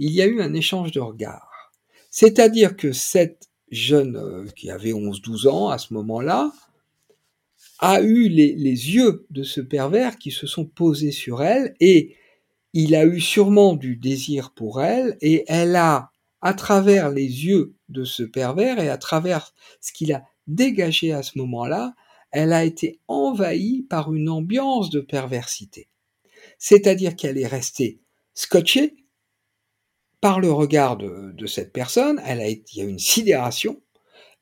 Il 0.00 0.10
y 0.10 0.20
a 0.20 0.26
eu 0.26 0.40
un 0.40 0.52
échange 0.52 0.90
de 0.90 0.98
regards. 0.98 1.70
C'est-à-dire 2.10 2.76
que 2.76 2.90
cette 2.90 3.50
jeune 3.70 4.16
euh, 4.16 4.46
qui 4.54 4.70
avait 4.70 4.92
11-12 4.92 5.48
ans 5.48 5.68
à 5.68 5.78
ce 5.78 5.94
moment-là 5.94 6.52
a 7.78 8.00
eu 8.00 8.28
les, 8.28 8.54
les 8.54 8.94
yeux 8.94 9.26
de 9.30 9.42
ce 9.42 9.60
pervers 9.60 10.18
qui 10.18 10.30
se 10.30 10.46
sont 10.46 10.64
posés 10.64 11.12
sur 11.12 11.42
elle 11.42 11.74
et 11.80 12.16
il 12.72 12.94
a 12.94 13.04
eu 13.04 13.20
sûrement 13.20 13.74
du 13.74 13.96
désir 13.96 14.52
pour 14.52 14.82
elle 14.82 15.16
et 15.20 15.44
elle 15.48 15.76
a, 15.76 16.10
à 16.42 16.54
travers 16.54 17.10
les 17.10 17.46
yeux 17.46 17.74
de 17.88 18.04
ce 18.04 18.22
pervers 18.22 18.78
et 18.78 18.88
à 18.88 18.98
travers 18.98 19.54
ce 19.80 19.92
qu'il 19.92 20.12
a 20.12 20.24
dégagé 20.46 21.12
à 21.12 21.22
ce 21.22 21.38
moment-là, 21.38 21.94
elle 22.30 22.52
a 22.52 22.64
été 22.64 23.00
envahie 23.08 23.82
par 23.82 24.12
une 24.12 24.28
ambiance 24.28 24.90
de 24.90 25.00
perversité. 25.00 25.88
C'est-à-dire 26.58 27.16
qu'elle 27.16 27.38
est 27.38 27.46
restée 27.46 28.00
scotchée 28.34 28.94
par 30.26 30.40
le 30.40 30.50
regard 30.50 30.96
de, 30.96 31.46
cette 31.46 31.72
personne, 31.72 32.20
elle 32.26 32.40
il 32.40 32.78
y 32.78 32.80
a 32.80 32.84
une 32.84 32.98
sidération, 32.98 33.80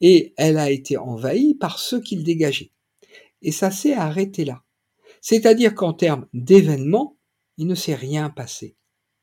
et 0.01 0.33
elle 0.39 0.57
a 0.57 0.71
été 0.71 0.97
envahie 0.97 1.55
par 1.55 1.79
ce 1.79 1.97
qu'il 1.97 2.25
dégageait. 2.25 2.73
Et 3.43 3.53
ça 3.53 3.71
s'est 3.71 3.93
arrêté 3.93 4.47
là. 4.47 4.63
C'est-à-dire 5.21 5.75
qu'en 5.75 5.93
termes 5.93 6.27
d'événements, 6.33 7.19
il 7.59 7.67
ne 7.67 7.75
s'est 7.75 7.95
rien 7.95 8.31
passé, 8.31 8.79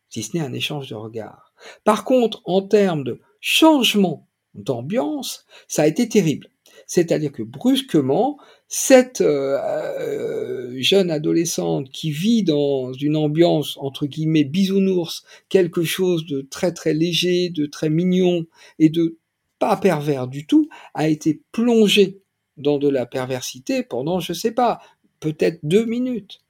si 0.07 0.21
ce 0.21 0.37
n'est 0.37 0.43
un 0.43 0.53
échange 0.53 0.87
de 0.87 0.93
regards. 0.93 1.55
Par 1.83 2.03
contre, 2.03 2.43
en 2.45 2.61
termes 2.61 3.05
de 3.05 3.21
changement 3.39 4.29
d'ambiance, 4.53 5.47
ça 5.67 5.81
a 5.81 5.87
été 5.87 6.07
terrible. 6.07 6.50
C'est-à-dire 6.91 7.31
que 7.31 7.41
brusquement, 7.41 8.37
cette 8.67 9.21
euh, 9.21 9.57
euh, 9.61 10.75
jeune 10.81 11.09
adolescente 11.09 11.89
qui 11.89 12.11
vit 12.11 12.43
dans 12.43 12.91
une 12.91 13.15
ambiance 13.15 13.77
entre 13.77 14.07
guillemets 14.07 14.43
bisounours, 14.43 15.23
quelque 15.47 15.83
chose 15.83 16.25
de 16.25 16.41
très 16.41 16.73
très 16.73 16.93
léger, 16.93 17.49
de 17.49 17.65
très 17.65 17.89
mignon 17.89 18.45
et 18.77 18.89
de 18.89 19.17
pas 19.57 19.77
pervers 19.77 20.27
du 20.27 20.45
tout, 20.45 20.67
a 20.93 21.07
été 21.07 21.41
plongée 21.53 22.19
dans 22.57 22.77
de 22.77 22.89
la 22.89 23.05
perversité 23.05 23.83
pendant, 23.83 24.19
je 24.19 24.33
sais 24.33 24.51
pas, 24.51 24.81
peut-être 25.21 25.61
deux 25.63 25.85
minutes. 25.85 26.41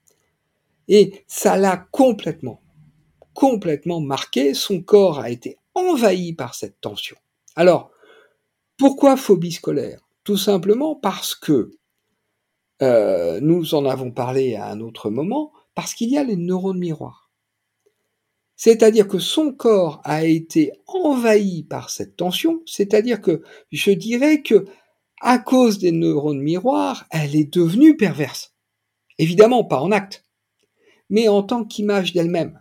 Et 0.87 1.23
ça 1.27 1.55
l'a 1.55 1.77
complètement, 1.91 2.63
complètement 3.35 4.01
marqué. 4.01 4.55
Son 4.55 4.81
corps 4.81 5.19
a 5.19 5.29
été 5.29 5.59
envahi 5.75 6.33
par 6.33 6.55
cette 6.55 6.81
tension. 6.81 7.17
Alors, 7.55 7.91
pourquoi 8.79 9.17
phobie 9.17 9.51
scolaire? 9.51 10.01
Tout 10.23 10.37
simplement 10.37 10.95
parce 10.95 11.35
que 11.35 11.71
euh, 12.81 13.39
nous 13.41 13.75
en 13.75 13.85
avons 13.85 14.11
parlé 14.11 14.55
à 14.55 14.67
un 14.67 14.81
autre 14.81 15.09
moment, 15.09 15.51
parce 15.75 15.93
qu'il 15.93 16.09
y 16.09 16.17
a 16.17 16.23
les 16.23 16.35
neurones 16.35 16.79
miroirs. 16.79 17.31
C'est-à-dire 18.55 19.07
que 19.07 19.19
son 19.19 19.53
corps 19.53 20.01
a 20.03 20.25
été 20.25 20.71
envahi 20.85 21.63
par 21.63 21.89
cette 21.89 22.15
tension, 22.15 22.61
c'est-à-dire 22.65 23.21
que 23.21 23.41
je 23.71 23.91
dirais 23.91 24.41
que 24.41 24.65
à 25.21 25.37
cause 25.37 25.77
des 25.77 25.91
neurones 25.91 26.41
miroirs, 26.41 27.05
elle 27.11 27.35
est 27.35 27.53
devenue 27.53 27.95
perverse. 27.95 28.55
Évidemment, 29.19 29.63
pas 29.63 29.81
en 29.81 29.91
acte, 29.91 30.25
mais 31.09 31.27
en 31.27 31.43
tant 31.43 31.63
qu'image 31.63 32.13
d'elle-même. 32.13 32.59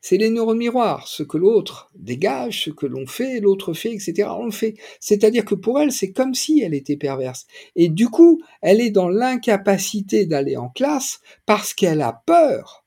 C'est 0.00 0.16
les 0.16 0.30
neurones 0.30 0.58
miroirs. 0.58 1.08
Ce 1.08 1.22
que 1.22 1.36
l'autre 1.36 1.90
dégage, 1.94 2.64
ce 2.64 2.70
que 2.70 2.86
l'on 2.86 3.06
fait, 3.06 3.40
l'autre 3.40 3.72
fait, 3.72 3.92
etc. 3.92 4.28
On 4.30 4.44
le 4.44 4.52
fait. 4.52 4.76
C'est-à-dire 5.00 5.44
que 5.44 5.54
pour 5.54 5.80
elle, 5.80 5.92
c'est 5.92 6.12
comme 6.12 6.34
si 6.34 6.60
elle 6.60 6.74
était 6.74 6.96
perverse. 6.96 7.46
Et 7.74 7.88
du 7.88 8.08
coup, 8.08 8.40
elle 8.62 8.80
est 8.80 8.90
dans 8.90 9.08
l'incapacité 9.08 10.26
d'aller 10.26 10.56
en 10.56 10.68
classe 10.68 11.20
parce 11.46 11.74
qu'elle 11.74 12.00
a 12.00 12.22
peur 12.26 12.84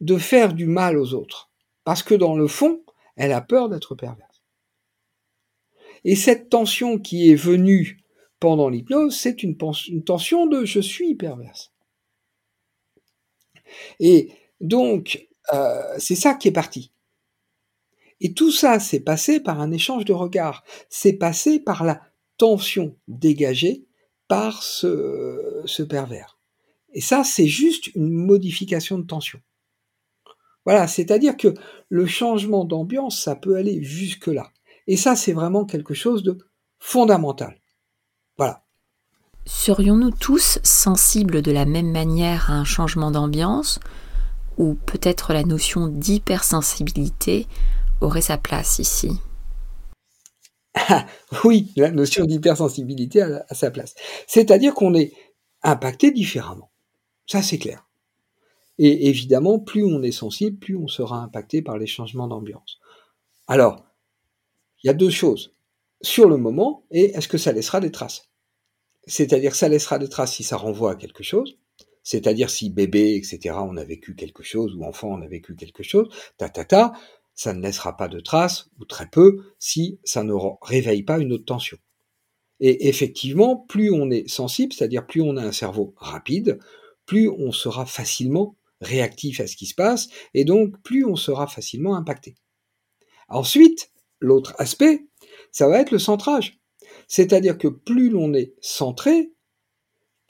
de 0.00 0.16
faire 0.16 0.52
du 0.52 0.66
mal 0.66 0.96
aux 0.96 1.14
autres. 1.14 1.50
Parce 1.84 2.02
que 2.02 2.14
dans 2.14 2.36
le 2.36 2.46
fond, 2.46 2.82
elle 3.16 3.32
a 3.32 3.40
peur 3.40 3.68
d'être 3.68 3.94
perverse. 3.94 4.42
Et 6.04 6.16
cette 6.16 6.48
tension 6.48 6.98
qui 6.98 7.30
est 7.30 7.36
venue 7.36 7.98
pendant 8.40 8.68
l'hypnose, 8.68 9.16
c'est 9.16 9.42
une, 9.42 9.56
une 9.88 10.04
tension 10.04 10.46
de 10.46 10.64
je 10.64 10.80
suis 10.80 11.14
perverse. 11.14 11.72
Et 14.00 14.30
donc, 14.60 15.28
euh, 15.52 15.82
c'est 15.98 16.16
ça 16.16 16.34
qui 16.34 16.48
est 16.48 16.52
parti. 16.52 16.92
Et 18.20 18.34
tout 18.34 18.52
ça 18.52 18.78
s'est 18.78 19.00
passé 19.00 19.40
par 19.40 19.60
un 19.60 19.72
échange 19.72 20.04
de 20.04 20.12
regards. 20.12 20.62
C'est 20.88 21.14
passé 21.14 21.58
par 21.58 21.84
la 21.84 22.00
tension 22.38 22.96
dégagée 23.08 23.86
par 24.28 24.62
ce, 24.62 25.62
ce 25.64 25.82
pervers. 25.82 26.38
Et 26.92 27.00
ça, 27.00 27.24
c'est 27.24 27.46
juste 27.46 27.94
une 27.94 28.10
modification 28.10 28.98
de 28.98 29.06
tension. 29.06 29.40
Voilà, 30.64 30.86
c'est-à-dire 30.86 31.36
que 31.36 31.54
le 31.88 32.06
changement 32.06 32.64
d'ambiance, 32.64 33.20
ça 33.20 33.34
peut 33.34 33.56
aller 33.56 33.82
jusque-là. 33.82 34.52
Et 34.86 34.96
ça, 34.96 35.16
c'est 35.16 35.32
vraiment 35.32 35.64
quelque 35.64 35.94
chose 35.94 36.22
de 36.22 36.38
fondamental. 36.78 37.60
Voilà. 38.36 38.62
Serions-nous 39.44 40.12
tous 40.12 40.60
sensibles 40.62 41.42
de 41.42 41.50
la 41.50 41.64
même 41.64 41.90
manière 41.90 42.50
à 42.50 42.54
un 42.54 42.64
changement 42.64 43.10
d'ambiance? 43.10 43.80
Ou 44.58 44.74
peut-être 44.74 45.32
la 45.32 45.44
notion 45.44 45.88
d'hypersensibilité 45.88 47.46
aurait 48.00 48.20
sa 48.20 48.38
place 48.38 48.78
ici. 48.78 49.10
oui, 51.44 51.72
la 51.76 51.90
notion 51.90 52.24
d'hypersensibilité 52.24 53.22
a, 53.22 53.44
sa 53.54 53.70
place. 53.70 53.94
C'est-à-dire 54.26 54.74
qu'on 54.74 54.94
est 54.94 55.12
impacté 55.62 56.10
différemment. 56.10 56.70
Ça, 57.26 57.42
c'est 57.42 57.58
clair. 57.58 57.88
Et 58.78 59.08
évidemment, 59.08 59.58
plus 59.58 59.84
on 59.84 60.02
est 60.02 60.12
sensible, 60.12 60.58
plus 60.58 60.76
on 60.76 60.88
sera 60.88 61.18
impacté 61.22 61.62
par 61.62 61.78
les 61.78 61.86
changements 61.86 62.26
d'ambiance. 62.26 62.78
Alors, 63.46 63.84
il 64.82 64.88
y 64.88 64.90
a 64.90 64.94
deux 64.94 65.10
choses. 65.10 65.54
Sur 66.00 66.28
le 66.28 66.36
moment, 66.36 66.84
et 66.90 67.12
est-ce 67.14 67.28
que 67.28 67.38
ça 67.38 67.52
laissera 67.52 67.80
des 67.80 67.92
traces? 67.92 68.30
C'est-à-dire, 69.06 69.54
ça 69.54 69.68
laissera 69.68 69.98
des 69.98 70.08
traces 70.08 70.32
si 70.34 70.42
ça 70.42 70.56
renvoie 70.56 70.92
à 70.92 70.96
quelque 70.96 71.22
chose, 71.22 71.58
c'est-à-dire 72.02 72.50
si 72.50 72.70
bébé, 72.70 73.14
etc., 73.14 73.56
on 73.58 73.76
a 73.76 73.84
vécu 73.84 74.14
quelque 74.14 74.42
chose, 74.42 74.74
ou 74.74 74.84
enfant, 74.84 75.08
on 75.08 75.22
a 75.22 75.28
vécu 75.28 75.54
quelque 75.54 75.82
chose, 75.82 76.08
ta 76.36 76.48
ta 76.48 76.64
ta, 76.64 76.92
ça 77.34 77.52
ne 77.52 77.62
laissera 77.62 77.96
pas 77.96 78.08
de 78.08 78.20
traces, 78.20 78.68
ou 78.78 78.84
très 78.84 79.08
peu, 79.08 79.42
si 79.58 79.98
ça 80.04 80.22
ne 80.22 80.34
réveille 80.60 81.02
pas 81.02 81.18
une 81.18 81.32
autre 81.32 81.44
tension. 81.44 81.78
Et 82.60 82.88
effectivement, 82.88 83.56
plus 83.56 83.90
on 83.90 84.10
est 84.10 84.28
sensible, 84.28 84.72
c'est-à-dire 84.72 85.06
plus 85.06 85.20
on 85.20 85.36
a 85.36 85.42
un 85.42 85.52
cerveau 85.52 85.94
rapide, 85.96 86.58
plus 87.06 87.28
on 87.28 87.52
sera 87.52 87.86
facilement 87.86 88.56
réactif 88.80 89.40
à 89.40 89.46
ce 89.46 89.56
qui 89.56 89.66
se 89.66 89.74
passe, 89.74 90.08
et 90.34 90.44
donc 90.44 90.80
plus 90.82 91.04
on 91.04 91.16
sera 91.16 91.46
facilement 91.46 91.96
impacté. 91.96 92.36
Ensuite, 93.28 93.90
l'autre 94.20 94.54
aspect, 94.58 95.06
ça 95.50 95.68
va 95.68 95.80
être 95.80 95.90
le 95.90 95.98
centrage. 95.98 96.60
C'est-à-dire 97.08 97.58
que 97.58 97.68
plus 97.68 98.10
l'on 98.10 98.34
est 98.34 98.54
centré, 98.60 99.31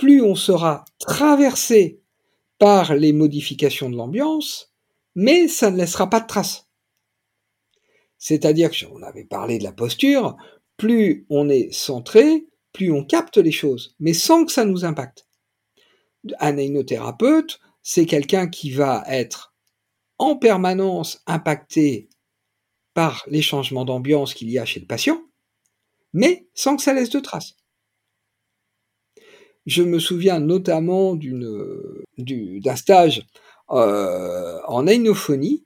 plus 0.03 0.21
on 0.21 0.35
sera 0.35 0.85
traversé 0.99 2.01
par 2.59 2.97
les 2.97 3.13
modifications 3.13 3.89
de 3.89 3.95
l'ambiance, 3.95 4.75
mais 5.15 5.47
ça 5.47 5.71
ne 5.71 5.77
laissera 5.77 6.11
pas 6.11 6.19
de 6.19 6.27
traces. 6.27 6.67
C'est-à-dire 8.19 8.73
que, 8.73 8.85
on 8.87 9.01
avait 9.05 9.23
parlé 9.23 9.59
de 9.59 9.63
la 9.63 9.71
posture, 9.71 10.37
plus 10.77 11.25
on 11.31 11.49
est 11.49 11.73
centré, 11.73 12.49
plus 12.73 12.91
on 12.91 13.05
capte 13.05 13.37
les 13.37 13.53
choses, 13.53 13.95
mais 14.01 14.13
sans 14.13 14.45
que 14.45 14.51
ça 14.51 14.65
nous 14.65 14.85
impacte. 14.85 15.29
Un 16.41 16.59
hypnothérapeute, 16.59 17.61
c'est 17.85 18.07
quelqu'un 18.07 18.49
qui 18.49 18.73
va 18.73 19.05
être 19.07 19.55
en 20.19 20.35
permanence 20.35 21.23
impacté 21.29 22.09
par 22.93 23.23
les 23.29 23.41
changements 23.41 23.85
d'ambiance 23.85 24.35
qu'il 24.35 24.51
y 24.51 24.59
a 24.59 24.65
chez 24.65 24.81
le 24.81 24.87
patient, 24.87 25.23
mais 26.13 26.49
sans 26.55 26.75
que 26.75 26.83
ça 26.83 26.93
laisse 26.93 27.11
de 27.11 27.21
traces. 27.21 27.55
Je 29.67 29.83
me 29.83 29.99
souviens 29.99 30.41
notamment 30.41 31.17
d'un 31.17 32.77
stage 32.77 33.27
euh, 33.71 34.59
en 34.67 34.87
ainophonie 34.87 35.65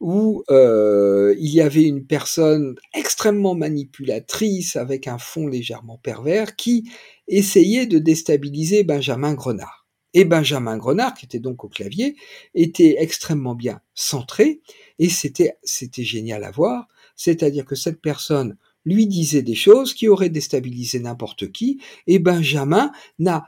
où 0.00 0.44
euh, 0.50 1.34
il 1.38 1.50
y 1.50 1.60
avait 1.60 1.84
une 1.84 2.06
personne 2.06 2.76
extrêmement 2.94 3.54
manipulatrice 3.54 4.76
avec 4.76 5.08
un 5.08 5.18
fond 5.18 5.46
légèrement 5.46 5.98
pervers 5.98 6.56
qui 6.56 6.88
essayer 7.26 7.86
de 7.86 7.98
déstabiliser 7.98 8.84
Benjamin 8.84 9.34
Grenard. 9.34 9.86
Et 10.14 10.24
Benjamin 10.24 10.78
Grenard, 10.78 11.14
qui 11.14 11.26
était 11.26 11.40
donc 11.40 11.64
au 11.64 11.68
clavier, 11.68 12.16
était 12.54 12.96
extrêmement 12.98 13.54
bien 13.54 13.80
centré, 13.94 14.62
et 14.98 15.10
c'était, 15.10 15.58
c'était 15.62 16.04
génial 16.04 16.44
à 16.44 16.50
voir, 16.50 16.88
c'est-à-dire 17.14 17.66
que 17.66 17.74
cette 17.74 18.00
personne 18.00 18.56
lui 18.84 19.06
disait 19.06 19.42
des 19.42 19.54
choses 19.54 19.94
qui 19.94 20.08
auraient 20.08 20.30
déstabilisé 20.30 21.00
n'importe 21.00 21.52
qui, 21.52 21.80
et 22.06 22.18
Benjamin 22.18 22.92
n'a 23.18 23.44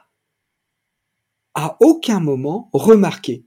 à 1.55 1.77
aucun 1.81 2.21
moment 2.21 2.71
remarqué 2.73 3.45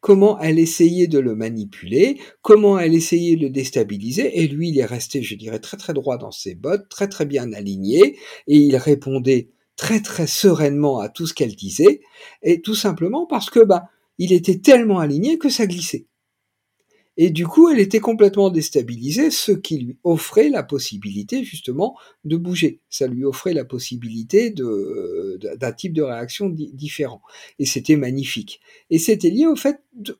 comment 0.00 0.38
elle 0.38 0.58
essayait 0.58 1.08
de 1.08 1.18
le 1.18 1.34
manipuler, 1.34 2.20
comment 2.42 2.78
elle 2.78 2.94
essayait 2.94 3.36
de 3.36 3.42
le 3.42 3.50
déstabiliser, 3.50 4.40
et 4.40 4.46
lui, 4.48 4.68
il 4.68 4.78
est 4.78 4.84
resté, 4.84 5.22
je 5.22 5.34
dirais, 5.34 5.58
très 5.58 5.76
très 5.76 5.92
droit 5.92 6.18
dans 6.18 6.30
ses 6.30 6.54
bottes, 6.54 6.88
très 6.88 7.08
très 7.08 7.26
bien 7.26 7.52
aligné, 7.52 8.16
et 8.46 8.58
il 8.58 8.76
répondait 8.76 9.50
très 9.76 10.00
très 10.00 10.26
sereinement 10.26 11.00
à 11.00 11.08
tout 11.08 11.26
ce 11.26 11.34
qu'elle 11.34 11.54
disait, 11.56 12.00
et 12.42 12.60
tout 12.60 12.74
simplement 12.74 13.26
parce 13.26 13.50
que 13.50 13.60
bah 13.60 13.84
il 14.18 14.32
était 14.32 14.58
tellement 14.58 14.98
aligné 14.98 15.38
que 15.38 15.48
ça 15.48 15.66
glissait. 15.66 16.06
Et 17.20 17.30
du 17.30 17.48
coup, 17.48 17.68
elle 17.68 17.80
était 17.80 17.98
complètement 17.98 18.48
déstabilisée, 18.48 19.32
ce 19.32 19.50
qui 19.50 19.78
lui 19.78 19.98
offrait 20.04 20.48
la 20.48 20.62
possibilité 20.62 21.42
justement 21.42 21.98
de 22.24 22.36
bouger. 22.36 22.80
Ça 22.90 23.08
lui 23.08 23.24
offrait 23.24 23.54
la 23.54 23.64
possibilité 23.64 24.50
d'un 24.50 25.72
type 25.72 25.94
de 25.94 26.02
réaction 26.02 26.48
différent. 26.48 27.20
Et 27.58 27.66
c'était 27.66 27.96
magnifique. 27.96 28.60
Et 28.90 29.00
c'était 29.00 29.30
lié 29.30 29.46
au 29.46 29.56
fait 29.56 29.82
de, 29.94 30.16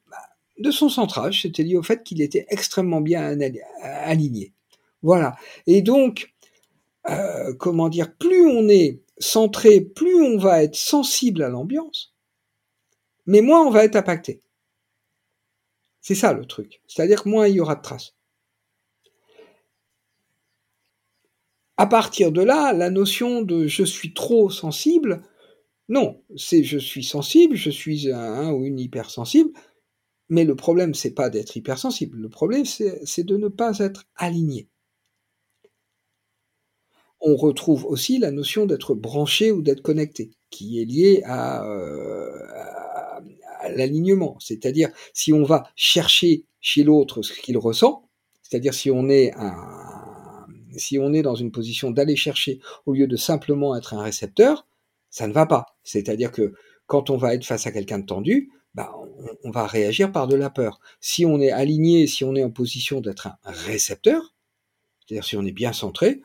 de 0.59 0.71
son 0.73 0.88
centrage, 0.88 1.43
c'était 1.43 1.62
lié 1.62 1.76
au 1.76 1.85
fait 1.85 2.02
qu'il 2.02 2.21
était 2.21 2.47
extrêmement 2.49 3.00
bien 3.00 3.38
aligné. 3.81 4.52
Voilà. 5.02 5.37
Et 5.69 5.83
donc, 5.83 6.35
euh, 7.09 7.55
comment 7.55 7.88
dire, 7.88 8.12
plus 8.12 8.45
on 8.45 8.69
est 8.69 9.00
centré, 9.19 9.81
plus 9.81 10.21
on 10.21 10.37
va 10.37 10.64
être 10.64 10.75
sensible 10.75 11.45
à 11.45 11.49
l'ambiance, 11.49 12.12
mais 13.26 13.40
moins 13.40 13.64
on 13.64 13.71
va 13.71 13.85
être 13.85 13.95
impacté. 13.97 14.40
C'est 16.08 16.14
ça 16.14 16.32
le 16.32 16.46
truc. 16.46 16.80
C'est-à-dire 16.86 17.22
que 17.22 17.28
moins 17.28 17.48
il 17.48 17.56
y 17.56 17.60
aura 17.60 17.74
de 17.74 17.82
traces. 17.82 18.14
À 21.76 21.86
partir 21.86 22.32
de 22.32 22.40
là, 22.40 22.72
la 22.72 22.88
notion 22.88 23.42
de 23.42 23.66
je 23.66 23.82
suis 23.84 24.14
trop 24.14 24.48
sensible, 24.48 25.22
non, 25.90 26.22
c'est 26.34 26.64
je 26.64 26.78
suis 26.78 27.04
sensible, 27.04 27.56
je 27.56 27.68
suis 27.68 28.10
un, 28.10 28.50
ou 28.52 28.64
une 28.64 28.80
hypersensible, 28.80 29.50
mais 30.30 30.44
le 30.44 30.56
problème 30.56 30.94
c'est 30.94 31.12
pas 31.12 31.28
d'être 31.28 31.56
hypersensible, 31.56 32.16
le 32.16 32.30
problème 32.30 32.64
c'est 32.64 33.24
de 33.24 33.36
ne 33.36 33.48
pas 33.48 33.78
être 33.80 34.04
aligné 34.16 34.70
on 37.20 37.36
retrouve 37.36 37.84
aussi 37.84 38.18
la 38.18 38.30
notion 38.30 38.66
d'être 38.66 38.94
branché 38.94 39.50
ou 39.52 39.62
d'être 39.62 39.82
connecté, 39.82 40.30
qui 40.50 40.80
est 40.80 40.84
liée 40.84 41.22
euh, 41.28 42.30
l'alignement. 43.68 44.36
C'est-à-dire, 44.40 44.90
si 45.12 45.32
on 45.32 45.42
va 45.42 45.64
chercher 45.76 46.44
chez 46.60 46.82
l'autre 46.82 47.22
ce 47.22 47.32
qu'il 47.32 47.58
ressent, 47.58 48.08
c'est-à-dire 48.42 48.74
si 48.74 48.90
on 48.90 49.08
est 49.08 49.32
si 50.76 50.98
on 50.98 51.12
est 51.12 51.22
dans 51.22 51.34
une 51.34 51.50
position 51.50 51.90
d'aller 51.90 52.16
chercher 52.16 52.60
au 52.86 52.92
lieu 52.92 53.06
de 53.06 53.16
simplement 53.16 53.76
être 53.76 53.94
un 53.94 54.02
récepteur, 54.02 54.66
ça 55.10 55.26
ne 55.26 55.32
va 55.32 55.46
pas. 55.46 55.66
C'est-à-dire 55.82 56.30
que 56.30 56.54
quand 56.86 57.10
on 57.10 57.16
va 57.16 57.34
être 57.34 57.44
face 57.44 57.66
à 57.66 57.72
quelqu'un 57.72 57.98
de 57.98 58.06
tendu, 58.06 58.50
bah, 58.74 58.94
on, 58.96 59.26
on, 59.44 59.50
va 59.50 59.66
réagir 59.66 60.12
par 60.12 60.28
de 60.28 60.36
la 60.36 60.50
peur. 60.50 60.78
Si 61.00 61.26
on 61.26 61.40
est 61.40 61.50
aligné, 61.50 62.06
si 62.06 62.22
on 62.22 62.36
est 62.36 62.44
en 62.44 62.50
position 62.50 63.00
d'être 63.00 63.26
un 63.26 63.50
récepteur, 63.50 64.34
c'est-à-dire 65.00 65.24
si 65.24 65.36
on 65.36 65.44
est 65.44 65.52
bien 65.52 65.72
centré, 65.72 66.20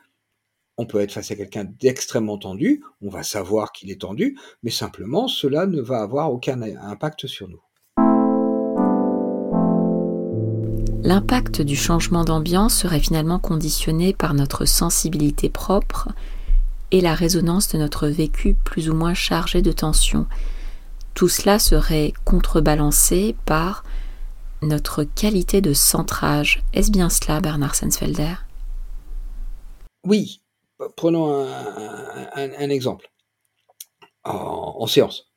on 0.76 0.86
peut 0.86 1.00
être 1.00 1.12
face 1.12 1.30
à 1.30 1.36
quelqu'un 1.36 1.64
d'extrêmement 1.64 2.38
tendu, 2.38 2.82
on 3.00 3.08
va 3.08 3.22
savoir 3.22 3.72
qu'il 3.72 3.90
est 3.90 4.00
tendu, 4.00 4.36
mais 4.62 4.70
simplement 4.70 5.28
cela 5.28 5.66
ne 5.66 5.80
va 5.80 6.00
avoir 6.00 6.32
aucun 6.32 6.60
impact 6.62 7.26
sur 7.26 7.48
nous. 7.48 7.60
L'impact 11.02 11.60
du 11.60 11.76
changement 11.76 12.24
d'ambiance 12.24 12.74
serait 12.74 12.98
finalement 12.98 13.38
conditionné 13.38 14.14
par 14.14 14.32
notre 14.32 14.64
sensibilité 14.64 15.50
propre 15.50 16.08
et 16.90 17.02
la 17.02 17.14
résonance 17.14 17.68
de 17.68 17.78
notre 17.78 18.08
vécu 18.08 18.56
plus 18.64 18.88
ou 18.88 18.94
moins 18.94 19.14
chargé 19.14 19.60
de 19.60 19.72
tension. 19.72 20.26
Tout 21.12 21.28
cela 21.28 21.58
serait 21.58 22.14
contrebalancé 22.24 23.36
par 23.44 23.84
notre 24.62 25.04
qualité 25.04 25.60
de 25.60 25.74
centrage. 25.74 26.62
Est-ce 26.72 26.90
bien 26.90 27.10
cela, 27.10 27.40
Bernard 27.40 27.74
Sensfelder? 27.74 28.34
Oui, 30.06 30.40
prenons 30.96 31.46
un, 32.34 32.70
exemple 32.70 33.10
en, 34.24 34.86
séance. 34.86 35.32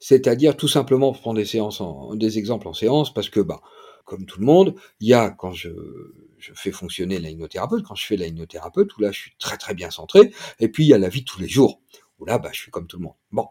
C'est-à-dire 0.00 0.56
tout 0.56 0.68
simplement 0.68 1.12
prendre 1.12 1.38
des 1.38 1.44
séances, 1.44 1.82
des 2.14 2.38
exemples 2.38 2.68
en 2.68 2.74
séance, 2.74 3.12
parce 3.12 3.30
que 3.30 3.40
bah, 3.40 3.60
comme 4.04 4.26
tout 4.26 4.40
le 4.40 4.46
monde, 4.46 4.74
il 5.00 5.08
y 5.08 5.14
a 5.14 5.30
quand 5.30 5.52
je, 5.52 5.70
fais 6.54 6.70
fonctionner 6.70 7.18
la 7.18 7.30
quand 7.82 7.94
je 7.94 8.06
fais 8.06 8.16
la 8.16 8.26
où 8.26 9.00
là 9.00 9.12
je 9.12 9.18
suis 9.20 9.34
très 9.38 9.56
très 9.56 9.74
bien 9.74 9.90
centré, 9.90 10.32
et 10.60 10.68
puis 10.68 10.84
il 10.84 10.88
y 10.88 10.94
a 10.94 10.98
la 10.98 11.08
vie 11.08 11.20
de 11.20 11.26
tous 11.26 11.40
les 11.40 11.48
jours, 11.48 11.82
où 12.18 12.24
là 12.24 12.38
bah, 12.38 12.50
je 12.52 12.60
suis 12.60 12.70
comme 12.70 12.86
tout 12.86 12.98
le 12.98 13.04
monde. 13.04 13.16
Bon, 13.32 13.48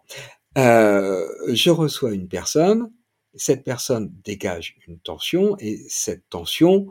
euh, 0.58 1.28
je 1.54 1.70
reçois 1.70 2.14
une 2.14 2.28
personne, 2.28 2.92
cette 3.36 3.64
personne 3.64 4.12
dégage 4.24 4.78
une 4.88 5.00
tension, 5.00 5.58
et 5.60 5.86
cette 5.90 6.28
tension 6.30 6.88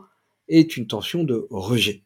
est 0.47 0.77
une 0.77 0.87
tension 0.87 1.23
de 1.23 1.47
rejet. 1.49 2.03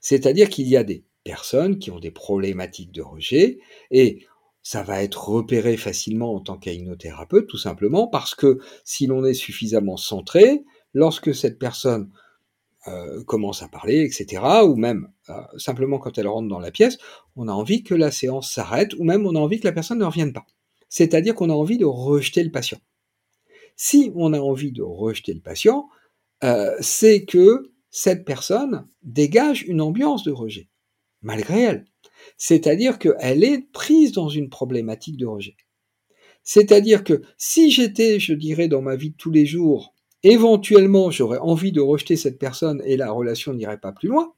C'est-à-dire 0.00 0.48
qu'il 0.48 0.68
y 0.68 0.76
a 0.76 0.84
des 0.84 1.04
personnes 1.24 1.78
qui 1.78 1.90
ont 1.90 1.98
des 1.98 2.10
problématiques 2.10 2.92
de 2.92 3.02
rejet 3.02 3.58
et 3.90 4.26
ça 4.62 4.82
va 4.82 5.02
être 5.02 5.28
repéré 5.28 5.76
facilement 5.76 6.34
en 6.34 6.40
tant 6.40 6.56
qu'aïnothérapeute, 6.56 7.46
tout 7.46 7.58
simplement 7.58 8.06
parce 8.06 8.34
que 8.34 8.58
si 8.84 9.06
l'on 9.06 9.24
est 9.24 9.34
suffisamment 9.34 9.98
centré, 9.98 10.64
lorsque 10.94 11.34
cette 11.34 11.58
personne 11.58 12.10
euh, 12.88 13.22
commence 13.24 13.62
à 13.62 13.68
parler, 13.68 14.02
etc., 14.02 14.42
ou 14.64 14.76
même 14.76 15.08
euh, 15.28 15.34
simplement 15.58 15.98
quand 15.98 16.16
elle 16.16 16.28
rentre 16.28 16.48
dans 16.48 16.58
la 16.58 16.70
pièce, 16.70 16.96
on 17.36 17.48
a 17.48 17.52
envie 17.52 17.82
que 17.82 17.94
la 17.94 18.10
séance 18.10 18.50
s'arrête, 18.50 18.94
ou 18.94 19.04
même 19.04 19.26
on 19.26 19.34
a 19.34 19.38
envie 19.38 19.60
que 19.60 19.66
la 19.66 19.72
personne 19.72 19.98
ne 19.98 20.04
revienne 20.04 20.32
pas. 20.32 20.46
C'est-à-dire 20.88 21.34
qu'on 21.34 21.50
a 21.50 21.54
envie 21.54 21.78
de 21.78 21.84
rejeter 21.84 22.42
le 22.42 22.50
patient. 22.50 22.78
Si 23.76 24.12
on 24.14 24.32
a 24.32 24.40
envie 24.40 24.72
de 24.72 24.82
rejeter 24.82 25.34
le 25.34 25.40
patient, 25.40 25.88
euh, 26.42 26.74
c'est 26.80 27.24
que 27.24 27.72
cette 27.90 28.24
personne 28.24 28.86
dégage 29.02 29.62
une 29.62 29.80
ambiance 29.80 30.24
de 30.24 30.32
rejet 30.32 30.68
malgré 31.24 31.62
elle. 31.62 31.84
C'est-à-dire 32.36 32.98
qu'elle 32.98 33.42
est 33.42 33.70
prise 33.72 34.12
dans 34.12 34.28
une 34.28 34.48
problématique 34.48 35.16
de 35.16 35.26
rejet. 35.26 35.56
C'est-à-dire 36.44 37.02
que 37.02 37.22
si 37.38 37.70
j'étais, 37.70 38.20
je 38.20 38.34
dirais, 38.34 38.68
dans 38.68 38.82
ma 38.82 38.96
vie 38.96 39.10
de 39.10 39.16
tous 39.16 39.30
les 39.30 39.46
jours, 39.46 39.94
éventuellement 40.22 41.10
j'aurais 41.10 41.38
envie 41.38 41.72
de 41.72 41.80
rejeter 41.80 42.16
cette 42.16 42.38
personne 42.38 42.82
et 42.84 42.96
la 42.96 43.10
relation 43.10 43.54
n'irait 43.54 43.80
pas 43.80 43.92
plus 43.92 44.08
loin. 44.08 44.34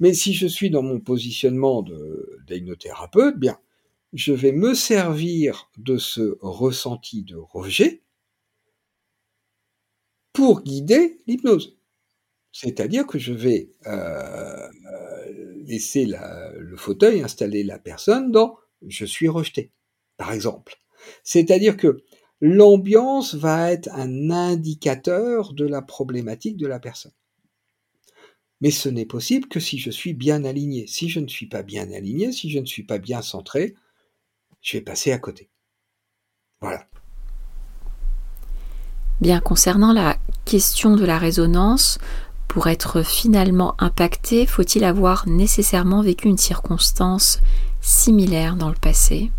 Mais 0.00 0.14
si 0.14 0.32
je 0.32 0.46
suis 0.46 0.70
dans 0.70 0.82
mon 0.82 1.00
positionnement 1.00 1.84
d'hypnothérapeute, 2.46 3.36
bien, 3.36 3.58
je 4.12 4.32
vais 4.32 4.52
me 4.52 4.74
servir 4.74 5.70
de 5.76 5.98
ce 5.98 6.38
ressenti 6.40 7.24
de 7.24 7.36
rejet 7.36 8.02
pour 10.32 10.62
guider 10.62 11.20
l'hypnose. 11.26 11.78
C'est-à-dire 12.52 13.06
que 13.06 13.18
je 13.18 13.32
vais 13.32 13.70
euh, 13.86 14.68
laisser 15.68 16.06
le 16.06 16.76
fauteuil, 16.76 17.22
installer 17.22 17.62
la 17.62 17.78
personne 17.78 18.32
dans 18.32 18.56
je 18.86 19.04
suis 19.04 19.28
rejeté, 19.28 19.72
par 20.16 20.32
exemple. 20.32 20.76
C'est-à-dire 21.22 21.76
que 21.76 22.02
l'ambiance 22.40 23.34
va 23.34 23.72
être 23.72 23.88
un 23.92 24.30
indicateur 24.30 25.52
de 25.52 25.66
la 25.66 25.82
problématique 25.82 26.56
de 26.56 26.66
la 26.66 26.80
personne. 26.80 27.12
Mais 28.60 28.70
ce 28.70 28.88
n'est 28.88 29.06
possible 29.06 29.48
que 29.48 29.60
si 29.60 29.78
je 29.78 29.90
suis 29.90 30.14
bien 30.14 30.44
aligné. 30.44 30.86
Si 30.86 31.08
je 31.08 31.20
ne 31.20 31.28
suis 31.28 31.46
pas 31.46 31.62
bien 31.62 31.92
aligné, 31.92 32.32
si 32.32 32.50
je 32.50 32.58
ne 32.58 32.66
suis 32.66 32.82
pas 32.82 32.98
bien 32.98 33.22
centré, 33.22 33.74
je 34.60 34.76
vais 34.76 34.82
passer 34.82 35.12
à 35.12 35.18
côté. 35.18 35.48
Voilà. 36.60 36.88
Bien, 39.20 39.40
concernant 39.40 39.92
la 39.92 40.16
question 40.44 40.96
de 40.96 41.04
la 41.04 41.18
résonance, 41.18 41.98
pour 42.48 42.66
être 42.66 43.02
finalement 43.02 43.74
impacté, 43.78 44.46
faut-il 44.46 44.84
avoir 44.84 45.28
nécessairement 45.28 46.02
vécu 46.02 46.28
une 46.28 46.38
circonstance 46.38 47.40
similaire 47.80 48.56
dans 48.56 48.70
le 48.70 48.74
passé? 48.74 49.30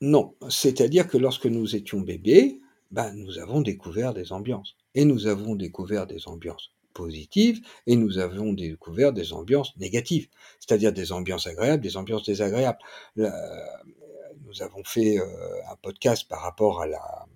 Non, 0.00 0.34
c'est-à-dire 0.48 1.08
que 1.08 1.18
lorsque 1.18 1.46
nous 1.46 1.74
étions 1.74 2.00
bébés, 2.00 2.60
ben, 2.90 3.12
nous 3.14 3.38
avons 3.38 3.60
découvert 3.60 4.14
des 4.14 4.32
ambiances. 4.32 4.76
Et 4.94 5.04
nous 5.04 5.26
avons 5.26 5.56
découvert 5.56 6.06
des 6.06 6.28
ambiances 6.28 6.72
positives 6.94 7.60
et 7.86 7.96
nous 7.96 8.18
avons 8.18 8.52
découvert 8.54 9.12
des 9.12 9.32
ambiances 9.34 9.76
négatives, 9.76 10.28
c'est-à-dire 10.60 10.92
des 10.92 11.12
ambiances 11.12 11.46
agréables, 11.46 11.82
des 11.82 11.96
ambiances 11.96 12.24
désagréables. 12.24 12.78
nous 13.16 14.62
avons 14.62 14.84
fait 14.84 15.18
euh, 15.18 15.24
un 15.70 15.76
podcast 15.82 16.26
par 16.28 16.40
rapport 16.40 16.80
à 16.80 16.86
la, 16.86 17.26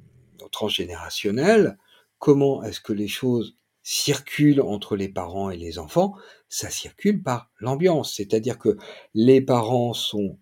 au 0.42 0.48
transgénérationnel. 0.48 1.76
Comment 2.18 2.62
est-ce 2.62 2.80
que 2.80 2.94
les 2.94 3.08
choses 3.08 3.56
circule 3.82 4.60
entre 4.60 4.96
les 4.96 5.08
parents 5.08 5.50
et 5.50 5.56
les 5.56 5.78
enfants, 5.78 6.14
ça 6.48 6.70
circule 6.70 7.22
par 7.22 7.50
l'ambiance. 7.58 8.14
C'est-à-dire 8.14 8.58
que 8.58 8.76
les 9.14 9.40
parents 9.40 9.94
sont 9.94 10.38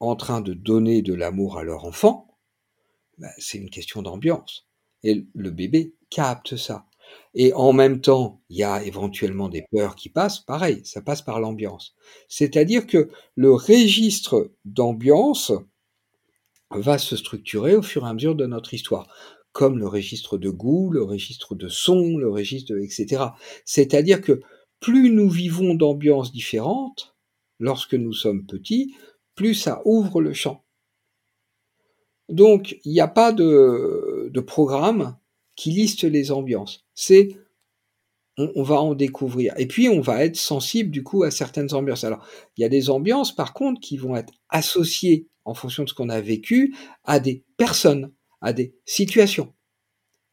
en 0.00 0.16
train 0.16 0.40
de 0.40 0.54
donner 0.54 1.02
de 1.02 1.14
l'amour 1.14 1.58
à 1.58 1.64
leur 1.64 1.84
enfant, 1.84 2.38
ben, 3.18 3.30
c'est 3.38 3.58
une 3.58 3.70
question 3.70 4.02
d'ambiance. 4.02 4.66
Et 5.02 5.26
le 5.34 5.50
bébé 5.50 5.94
capte 6.10 6.56
ça. 6.56 6.86
Et 7.34 7.52
en 7.52 7.72
même 7.72 8.00
temps, 8.00 8.40
il 8.48 8.56
y 8.56 8.64
a 8.64 8.82
éventuellement 8.82 9.48
des 9.48 9.66
peurs 9.70 9.94
qui 9.94 10.08
passent, 10.08 10.40
pareil, 10.40 10.80
ça 10.84 11.02
passe 11.02 11.22
par 11.22 11.40
l'ambiance. 11.40 11.94
C'est-à-dire 12.28 12.86
que 12.86 13.10
le 13.36 13.52
registre 13.52 14.52
d'ambiance 14.64 15.52
va 16.70 16.98
se 16.98 17.16
structurer 17.16 17.76
au 17.76 17.82
fur 17.82 18.04
et 18.04 18.08
à 18.08 18.14
mesure 18.14 18.34
de 18.34 18.46
notre 18.46 18.74
histoire, 18.74 19.06
comme 19.54 19.78
le 19.78 19.86
registre 19.86 20.36
de 20.36 20.50
goût, 20.50 20.90
le 20.90 21.02
registre 21.02 21.54
de 21.54 21.68
son, 21.68 22.18
le 22.18 22.28
registre 22.28 22.74
de 22.74 22.80
etc. 22.80 23.24
C'est-à-dire 23.64 24.20
que 24.20 24.42
plus 24.80 25.10
nous 25.10 25.30
vivons 25.30 25.74
d'ambiances 25.74 26.32
différentes, 26.32 27.16
lorsque 27.58 27.94
nous 27.94 28.12
sommes 28.12 28.44
petits, 28.44 28.94
plus 29.36 29.54
ça 29.54 29.80
ouvre 29.84 30.20
le 30.20 30.34
champ. 30.34 30.64
Donc, 32.28 32.78
il 32.84 32.92
n'y 32.92 33.00
a 33.00 33.08
pas 33.08 33.32
de, 33.32 34.28
de 34.32 34.40
programme 34.40 35.16
qui 35.56 35.70
liste 35.70 36.02
les 36.02 36.32
ambiances. 36.32 36.84
C'est 36.94 37.36
on, 38.36 38.64
va 38.64 38.80
en 38.80 38.94
découvrir. 38.94 39.54
Et 39.58 39.66
puis 39.66 39.88
on 39.88 40.00
va 40.00 40.24
être 40.24 40.36
sensible 40.36 40.90
du 40.90 41.04
coup 41.04 41.22
à 41.22 41.30
certaines 41.30 41.72
ambiances. 41.72 42.02
Alors, 42.02 42.26
il 42.56 42.62
y 42.62 42.64
a 42.64 42.68
des 42.68 42.90
ambiances 42.90 43.34
par 43.34 43.52
contre 43.54 43.80
qui 43.80 43.96
vont 43.96 44.16
être 44.16 44.32
associées 44.48 45.28
en 45.44 45.54
fonction 45.54 45.84
de 45.84 45.88
ce 45.88 45.94
qu'on 45.94 46.08
a 46.08 46.20
vécu 46.20 46.74
à 47.04 47.20
des 47.20 47.44
personnes, 47.56 48.12
à 48.44 48.52
des 48.52 48.74
situations. 48.84 49.52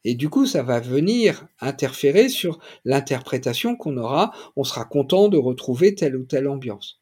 Et 0.04 0.14
du 0.14 0.28
coup, 0.28 0.46
ça 0.46 0.62
va 0.62 0.80
venir 0.80 1.46
interférer 1.60 2.28
sur 2.28 2.58
l'interprétation 2.84 3.76
qu'on 3.76 3.96
aura. 3.96 4.32
On 4.56 4.64
sera 4.64 4.84
content 4.84 5.28
de 5.28 5.36
retrouver 5.36 5.94
telle 5.94 6.16
ou 6.16 6.24
telle 6.24 6.48
ambiance. 6.48 7.00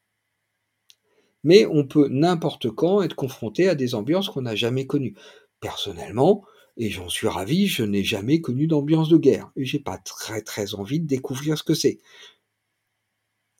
Mais 1.43 1.65
on 1.65 1.85
peut 1.85 2.07
n'importe 2.09 2.69
quand 2.69 3.01
être 3.01 3.15
confronté 3.15 3.67
à 3.67 3.75
des 3.75 3.95
ambiances 3.95 4.29
qu'on 4.29 4.43
n'a 4.43 4.55
jamais 4.55 4.85
connues. 4.85 5.15
Personnellement, 5.59 6.43
et 6.77 6.89
j'en 6.89 7.09
suis 7.09 7.27
ravi, 7.27 7.67
je 7.67 7.83
n'ai 7.83 8.03
jamais 8.03 8.41
connu 8.41 8.67
d'ambiance 8.67 9.09
de 9.09 9.17
guerre. 9.17 9.51
Et 9.55 9.65
j'ai 9.65 9.79
pas 9.79 9.97
très 9.97 10.41
très 10.41 10.75
envie 10.75 10.99
de 10.99 11.07
découvrir 11.07 11.57
ce 11.57 11.63
que 11.63 11.73
c'est. 11.73 11.99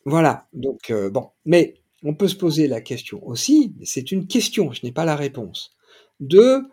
Voilà, 0.05 0.47
donc 0.53 0.91
euh, 0.91 1.09
bon. 1.09 1.29
Mais 1.45 1.81
on 2.03 2.15
peut 2.15 2.27
se 2.27 2.35
poser 2.35 2.67
la 2.67 2.81
question 2.81 3.25
aussi, 3.27 3.73
c'est 3.83 4.11
une 4.11 4.27
question, 4.27 4.71
je 4.71 4.81
n'ai 4.83 4.91
pas 4.91 5.05
la 5.05 5.15
réponse, 5.15 5.75
de 6.19 6.63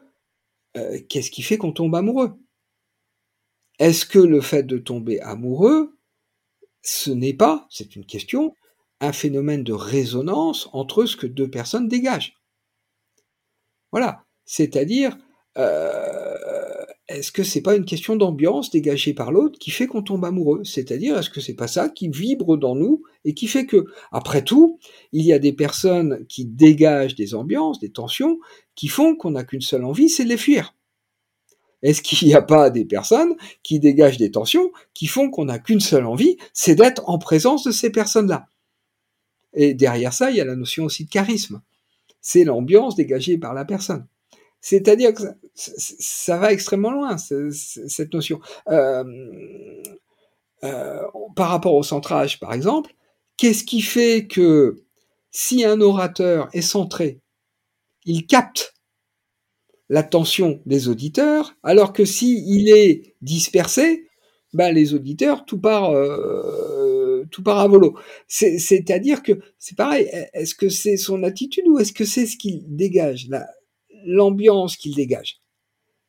euh, 0.78 0.98
qu'est-ce 1.08 1.30
qui 1.30 1.42
fait 1.42 1.58
qu'on 1.58 1.72
tombe 1.72 1.94
amoureux? 1.94 2.38
Est-ce 3.78 4.06
que 4.06 4.18
le 4.18 4.40
fait 4.40 4.64
de 4.64 4.78
tomber 4.78 5.20
amoureux, 5.20 5.96
ce 6.82 7.10
n'est 7.10 7.34
pas, 7.34 7.66
c'est 7.70 7.96
une 7.96 8.06
question, 8.06 8.54
un 9.00 9.12
phénomène 9.12 9.62
de 9.62 9.72
résonance 9.72 10.68
entre 10.72 11.06
ce 11.06 11.16
que 11.16 11.26
deux 11.26 11.50
personnes 11.50 11.88
dégagent? 11.88 12.34
Voilà, 13.92 14.24
c'est-à-dire, 14.44 15.16
euh, 15.56 16.57
est-ce 17.08 17.32
que 17.32 17.42
c'est 17.42 17.62
pas 17.62 17.74
une 17.74 17.86
question 17.86 18.16
d'ambiance 18.16 18.70
dégagée 18.70 19.14
par 19.14 19.32
l'autre 19.32 19.58
qui 19.58 19.70
fait 19.70 19.86
qu'on 19.86 20.02
tombe 20.02 20.26
amoureux? 20.26 20.62
C'est-à-dire, 20.64 21.16
est-ce 21.16 21.30
que 21.30 21.40
c'est 21.40 21.54
pas 21.54 21.66
ça 21.66 21.88
qui 21.88 22.10
vibre 22.10 22.58
dans 22.58 22.74
nous 22.74 23.02
et 23.24 23.32
qui 23.32 23.46
fait 23.46 23.64
que, 23.64 23.86
après 24.12 24.44
tout, 24.44 24.78
il 25.12 25.24
y 25.24 25.32
a 25.32 25.38
des 25.38 25.54
personnes 25.54 26.26
qui 26.28 26.44
dégagent 26.44 27.14
des 27.14 27.34
ambiances, 27.34 27.80
des 27.80 27.90
tensions, 27.90 28.38
qui 28.74 28.88
font 28.88 29.16
qu'on 29.16 29.30
n'a 29.30 29.44
qu'une 29.44 29.62
seule 29.62 29.84
envie, 29.84 30.10
c'est 30.10 30.24
de 30.24 30.28
les 30.28 30.36
fuir. 30.36 30.74
Est-ce 31.82 32.02
qu'il 32.02 32.28
n'y 32.28 32.34
a 32.34 32.42
pas 32.42 32.68
des 32.68 32.84
personnes 32.84 33.36
qui 33.62 33.80
dégagent 33.80 34.18
des 34.18 34.30
tensions 34.30 34.70
qui 34.92 35.06
font 35.06 35.30
qu'on 35.30 35.46
n'a 35.46 35.58
qu'une 35.58 35.80
seule 35.80 36.04
envie, 36.04 36.36
c'est 36.52 36.74
d'être 36.74 37.08
en 37.08 37.18
présence 37.18 37.64
de 37.64 37.70
ces 37.70 37.90
personnes-là? 37.90 38.48
Et 39.54 39.72
derrière 39.72 40.12
ça, 40.12 40.30
il 40.30 40.36
y 40.36 40.40
a 40.42 40.44
la 40.44 40.56
notion 40.56 40.84
aussi 40.84 41.06
de 41.06 41.10
charisme. 41.10 41.62
C'est 42.20 42.44
l'ambiance 42.44 42.96
dégagée 42.96 43.38
par 43.38 43.54
la 43.54 43.64
personne. 43.64 44.06
C'est-à-dire 44.60 45.14
que 45.14 45.22
ça, 45.54 46.36
va 46.36 46.52
extrêmement 46.52 46.90
loin, 46.90 47.16
cette 47.18 48.12
notion. 48.12 48.40
Euh, 48.68 49.04
euh, 50.64 51.00
par 51.36 51.50
rapport 51.50 51.74
au 51.74 51.82
centrage, 51.82 52.40
par 52.40 52.52
exemple, 52.52 52.92
qu'est-ce 53.36 53.64
qui 53.64 53.80
fait 53.80 54.26
que 54.26 54.82
si 55.30 55.64
un 55.64 55.80
orateur 55.80 56.48
est 56.52 56.62
centré, 56.62 57.20
il 58.04 58.26
capte 58.26 58.74
l'attention 59.88 60.60
des 60.66 60.88
auditeurs, 60.88 61.54
alors 61.62 61.92
que 61.92 62.04
si 62.04 62.44
est 62.68 63.14
dispersé, 63.22 64.08
ben 64.52 64.72
les 64.72 64.94
auditeurs, 64.94 65.44
tout 65.44 65.60
part, 65.60 65.92
euh, 65.92 67.24
tout 67.30 67.42
part 67.42 67.58
à 67.58 67.68
volo. 67.68 67.96
C'est-à-dire 68.26 69.22
que 69.22 69.32
c'est 69.58 69.76
pareil. 69.76 70.10
Est-ce 70.32 70.54
que 70.54 70.68
c'est 70.68 70.96
son 70.96 71.22
attitude 71.22 71.68
ou 71.68 71.78
est-ce 71.78 71.92
que 71.92 72.04
c'est 72.04 72.26
ce 72.26 72.36
qu'il 72.36 72.64
dégage? 72.74 73.28
Là 73.28 73.46
l'ambiance 74.04 74.76
qu'il 74.76 74.94
dégage. 74.94 75.40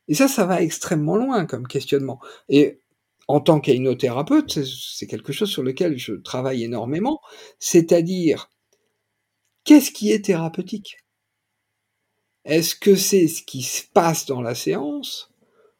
Et 0.07 0.13
ça, 0.13 0.27
ça 0.27 0.45
va 0.45 0.61
extrêmement 0.61 1.15
loin 1.15 1.45
comme 1.45 1.67
questionnement. 1.67 2.19
Et 2.49 2.79
en 3.27 3.39
tant 3.39 3.59
qu'hypnothérapeute, 3.59 4.63
c'est 4.65 5.05
quelque 5.05 5.31
chose 5.31 5.51
sur 5.51 5.61
lequel 5.61 5.97
je 5.99 6.13
travaille 6.13 6.63
énormément, 6.63 7.21
c'est-à-dire, 7.59 8.49
qu'est-ce 9.63 9.91
qui 9.91 10.11
est 10.11 10.25
thérapeutique? 10.25 10.97
Est-ce 12.43 12.73
que 12.73 12.95
c'est 12.95 13.27
ce 13.27 13.43
qui 13.43 13.61
se 13.61 13.83
passe 13.93 14.25
dans 14.25 14.41
la 14.41 14.55
séance 14.55 15.31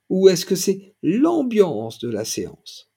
ou 0.10 0.30
est-ce 0.30 0.45
que 0.45 0.56
c'est 0.56 0.93
l'ambiance 1.02 1.98
de 2.00 2.10
la 2.10 2.26
séance? 2.26 2.91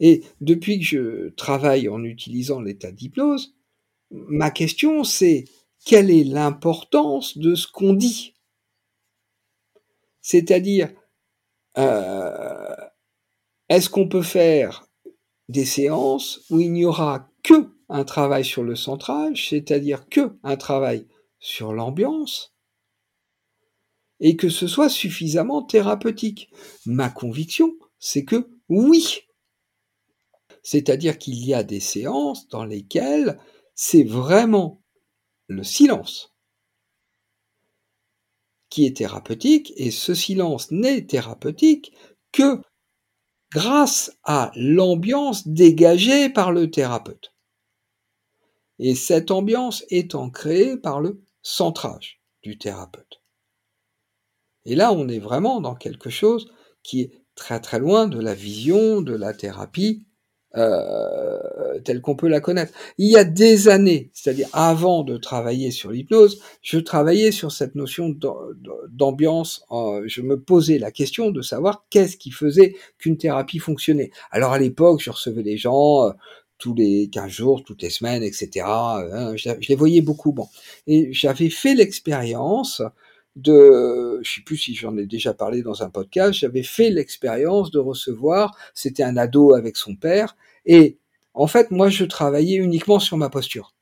Et 0.00 0.24
depuis 0.40 0.80
que 0.80 0.84
je 0.84 1.28
travaille 1.36 1.88
en 1.88 2.02
utilisant 2.02 2.60
l'état 2.60 2.90
d'hypnose, 2.90 3.54
ma 4.10 4.50
question 4.50 5.04
c'est 5.04 5.44
quelle 5.84 6.10
est 6.10 6.24
l'importance 6.24 7.38
de 7.38 7.54
ce 7.54 7.66
qu'on 7.66 7.94
dit? 7.94 8.34
C'est-à-dire, 10.20 10.92
euh, 11.78 12.76
est-ce 13.68 13.90
qu'on 13.90 14.08
peut 14.08 14.22
faire 14.22 14.86
des 15.48 15.64
séances 15.64 16.42
où 16.50 16.60
il 16.60 16.72
n'y 16.72 16.84
aura 16.84 17.28
que 17.42 17.74
un 17.88 18.04
travail 18.04 18.44
sur 18.44 18.62
le 18.62 18.76
centrage, 18.76 19.48
c'est-à-dire 19.50 20.08
que 20.08 20.38
un 20.42 20.56
travail 20.56 21.06
sur 21.40 21.72
l'ambiance, 21.72 22.54
et 24.20 24.36
que 24.36 24.48
ce 24.48 24.68
soit 24.68 24.88
suffisamment 24.88 25.62
thérapeutique? 25.62 26.50
Ma 26.86 27.10
conviction, 27.10 27.74
c'est 27.98 28.24
que 28.24 28.48
oui. 28.68 29.22
C'est-à-dire 30.62 31.18
qu'il 31.18 31.44
y 31.44 31.54
a 31.54 31.64
des 31.64 31.80
séances 31.80 32.46
dans 32.48 32.64
lesquelles 32.64 33.38
c'est 33.74 34.04
vraiment 34.04 34.81
le 35.56 35.64
silence 35.64 36.32
qui 38.72 38.86
est 38.86 38.96
thérapeutique, 38.96 39.74
et 39.76 39.90
ce 39.90 40.14
silence 40.14 40.70
n'est 40.70 41.04
thérapeutique 41.04 41.92
que 42.32 42.58
grâce 43.52 44.16
à 44.24 44.50
l'ambiance 44.56 45.46
dégagée 45.46 46.30
par 46.30 46.52
le 46.52 46.70
thérapeute. 46.70 47.34
Et 48.78 48.94
cette 48.94 49.30
ambiance 49.30 49.84
étant 49.90 50.30
créée 50.30 50.78
par 50.78 51.00
le 51.00 51.22
centrage 51.42 52.22
du 52.42 52.56
thérapeute. 52.56 53.22
Et 54.64 54.74
là, 54.74 54.92
on 54.92 55.06
est 55.08 55.18
vraiment 55.18 55.60
dans 55.60 55.74
quelque 55.74 56.08
chose 56.08 56.50
qui 56.82 57.02
est 57.02 57.22
très 57.34 57.60
très 57.60 57.78
loin 57.78 58.08
de 58.08 58.20
la 58.20 58.34
vision 58.34 59.02
de 59.02 59.14
la 59.14 59.34
thérapie 59.34 60.06
euh, 60.56 61.38
telle 61.84 62.00
qu'on 62.00 62.14
peut 62.14 62.28
la 62.28 62.40
connaître. 62.40 62.72
Il 62.98 63.10
y 63.10 63.16
a 63.16 63.24
des 63.24 63.68
années, 63.68 64.10
c'est-à-dire 64.12 64.48
avant 64.52 65.02
de 65.02 65.16
travailler 65.16 65.70
sur 65.70 65.90
l'hypnose, 65.90 66.40
je 66.60 66.78
travaillais 66.78 67.32
sur 67.32 67.52
cette 67.52 67.74
notion 67.74 68.14
d'ambiance. 68.90 69.64
Je 70.06 70.20
me 70.20 70.38
posais 70.38 70.78
la 70.78 70.90
question 70.90 71.30
de 71.30 71.42
savoir 71.42 71.86
qu'est-ce 71.90 72.16
qui 72.16 72.30
faisait 72.30 72.74
qu'une 72.98 73.16
thérapie 73.16 73.58
fonctionnait. 73.58 74.10
Alors 74.30 74.52
à 74.52 74.58
l'époque, 74.58 75.00
je 75.02 75.10
recevais 75.10 75.42
des 75.42 75.56
gens 75.56 76.06
euh, 76.06 76.12
tous 76.58 76.74
les 76.74 77.08
15 77.10 77.30
jours, 77.30 77.64
toutes 77.64 77.82
les 77.82 77.90
semaines, 77.90 78.22
etc. 78.22 78.66
Hein, 78.66 79.34
je, 79.36 79.50
les 79.68 79.74
voyais 79.74 80.00
beaucoup. 80.00 80.32
Bon, 80.32 80.48
et 80.86 81.12
j'avais 81.12 81.50
fait 81.50 81.74
l'expérience 81.74 82.82
de, 83.36 84.20
je 84.22 84.34
sais 84.34 84.42
plus 84.42 84.56
si 84.56 84.74
j'en 84.74 84.96
ai 84.96 85.06
déjà 85.06 85.34
parlé 85.34 85.62
dans 85.62 85.82
un 85.82 85.90
podcast, 85.90 86.32
j'avais 86.34 86.62
fait 86.62 86.90
l'expérience 86.90 87.70
de 87.70 87.78
recevoir, 87.78 88.56
c'était 88.74 89.02
un 89.02 89.16
ado 89.16 89.54
avec 89.54 89.76
son 89.76 89.96
père, 89.96 90.36
et 90.66 90.98
en 91.34 91.46
fait, 91.46 91.70
moi, 91.70 91.88
je 91.88 92.04
travaillais 92.04 92.56
uniquement 92.56 92.98
sur 92.98 93.16
ma 93.16 93.30
posture. 93.30 93.74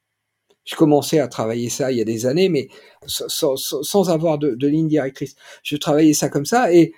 Je 0.65 0.77
commençais 0.77 1.19
à 1.19 1.27
travailler 1.27 1.69
ça 1.69 1.91
il 1.91 1.99
y 1.99 2.01
a 2.01 2.05
des 2.05 2.27
années, 2.27 2.49
mais 2.49 2.69
sans, 3.07 4.11
avoir 4.11 4.39
de, 4.39 4.55
de, 4.55 4.69
ligne 4.69 4.89
directrice. 4.89 5.35
Je 5.63 5.77
travaillais 5.77 6.13
ça 6.13 6.29
comme 6.29 6.45
ça, 6.45 6.73
et 6.73 6.93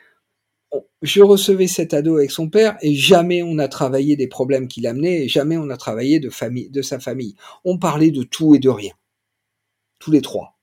je 1.03 1.23
recevais 1.23 1.67
cet 1.67 1.95
ado 1.95 2.17
avec 2.17 2.31
son 2.31 2.49
père, 2.49 2.77
et 2.83 2.95
jamais 2.95 3.43
on 3.43 3.59
a 3.59 3.69
travaillé 3.69 4.17
des 4.17 4.29
problèmes 4.29 4.69
qu'il 4.69 4.87
amenait, 4.87 5.25
et 5.25 5.29
jamais 5.29 5.57
on 5.57 5.71
a 5.71 5.77
travaillé 5.77 6.21
de 6.21 6.31
famille, 6.31 6.71
de 6.71 6.83
sa 6.83 6.99
famille. 7.01 7.35
On 7.65 7.79
parlait 7.79 8.11
de 8.11 8.23
tout 8.23 8.55
et 8.55 8.59
de 8.59 8.69
rien. 8.69 8.93
Tous 9.99 10.11
les 10.11 10.21
trois. 10.21 10.59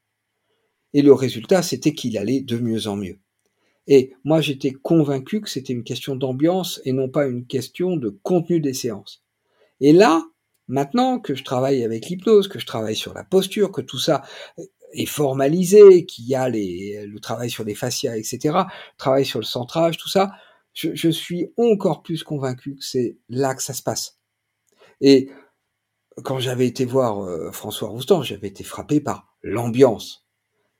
Et 0.93 1.01
le 1.01 1.13
résultat, 1.13 1.61
c'était 1.61 1.93
qu'il 1.93 2.17
allait 2.17 2.41
de 2.41 2.57
mieux 2.57 2.87
en 2.87 2.95
mieux. 2.95 3.19
Et 3.87 4.13
moi, 4.23 4.41
j'étais 4.41 4.71
convaincu 4.71 5.41
que 5.41 5.49
c'était 5.49 5.73
une 5.73 5.83
question 5.83 6.15
d'ambiance 6.15 6.81
et 6.85 6.93
non 6.93 7.09
pas 7.09 7.25
une 7.25 7.45
question 7.45 7.97
de 7.97 8.09
contenu 8.09 8.59
des 8.59 8.73
séances. 8.73 9.23
Et 9.81 9.93
là, 9.93 10.23
maintenant 10.67 11.19
que 11.19 11.33
je 11.35 11.43
travaille 11.43 11.83
avec 11.83 12.07
l'hypnose, 12.07 12.47
que 12.47 12.59
je 12.59 12.65
travaille 12.65 12.95
sur 12.95 13.13
la 13.13 13.23
posture, 13.23 13.71
que 13.71 13.81
tout 13.81 13.97
ça, 13.97 14.23
est 14.93 15.05
formalisé, 15.05 16.05
qu'il 16.05 16.25
y 16.25 16.35
a 16.35 16.49
le 16.49 17.19
travail 17.19 17.49
sur 17.49 17.63
les 17.63 17.75
fascias, 17.75 18.17
etc., 18.17 18.57
travail 18.97 19.25
sur 19.25 19.39
le 19.39 19.45
centrage, 19.45 19.97
tout 19.97 20.09
ça, 20.09 20.31
je, 20.73 20.93
je 20.93 21.09
suis 21.09 21.51
encore 21.57 22.01
plus 22.03 22.23
convaincu 22.23 22.75
que 22.75 22.83
c'est 22.83 23.17
là 23.29 23.55
que 23.55 23.63
ça 23.63 23.73
se 23.73 23.83
passe. 23.83 24.19
Et 25.01 25.29
quand 26.23 26.39
j'avais 26.39 26.67
été 26.67 26.85
voir 26.85 27.23
euh, 27.23 27.51
François 27.51 27.89
Roustan, 27.89 28.23
j'avais 28.23 28.47
été 28.47 28.63
frappé 28.63 28.99
par 28.99 29.33
l'ambiance, 29.41 30.27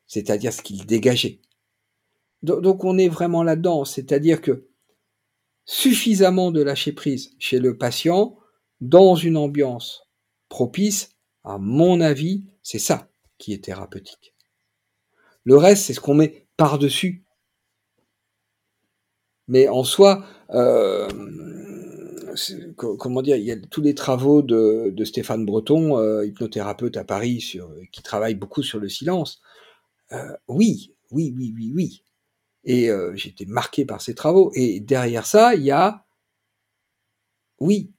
c'est-à-dire 0.10 0.52
ce 0.52 0.62
qu'il 0.62 0.86
dégageait. 0.86 1.40
Donc 2.44 2.84
on 2.84 2.98
est 2.98 3.08
vraiment 3.08 3.44
là-dedans, 3.44 3.86
c'est-à-dire 3.86 4.42
que 4.42 4.68
suffisamment 5.66 6.52
de 6.52 6.62
lâcher 6.62 6.92
prise 6.92 7.36
chez 7.38 7.60
le 7.60 7.78
patient 7.78 8.38
dans 8.82 9.16
une 9.16 9.38
ambiance 9.38 10.10
propice, 10.50 11.12
à 11.44 11.58
mon 11.58 12.02
avis, 12.02 12.44
c'est 12.64 12.80
ça 12.80 13.10
qui 13.38 13.54
est 13.54 13.64
thérapeutique. 13.64 14.36
Le 15.44 15.58
reste, 15.58 15.86
c'est 15.86 15.94
ce 15.94 16.00
qu'on 16.00 16.16
met 16.16 16.48
par-dessus. 16.58 17.24
Mais 19.48 19.68
en 19.68 19.84
soi, 19.84 20.26
euh, 20.52 21.08
comment 22.76 23.22
dire, 23.22 23.36
il 23.36 23.44
y 23.44 23.52
a 23.52 23.58
tous 23.58 23.82
les 23.82 23.96
travaux 23.96 24.42
de, 24.42 25.04
Stéphane 25.04 25.46
Breton, 25.46 25.98
euh, 25.98 26.26
hypnothérapeute 26.26 26.98
à 26.98 27.04
Paris, 27.04 27.58
qui 27.92 28.02
travaille 28.02 28.36
beaucoup 28.36 28.64
sur 28.64 28.80
le 28.80 28.90
silence. 28.90 29.42
Euh, 30.12 30.36
oui, 30.48 30.94
oui, 31.12 31.34
oui, 31.36 31.54
oui, 31.56 31.72
oui. 31.74 32.04
Et 32.64 32.90
euh, 32.90 33.16
été 33.16 33.46
marqué 33.46 33.86
par 33.86 34.02
ces 34.02 34.16
travaux. 34.16 34.52
Et 34.56 34.80
derrière 34.80 35.26
ça, 35.26 35.56
il 35.56 35.64
y 35.64 35.72
a, 35.72 36.06
oui, 37.60 37.92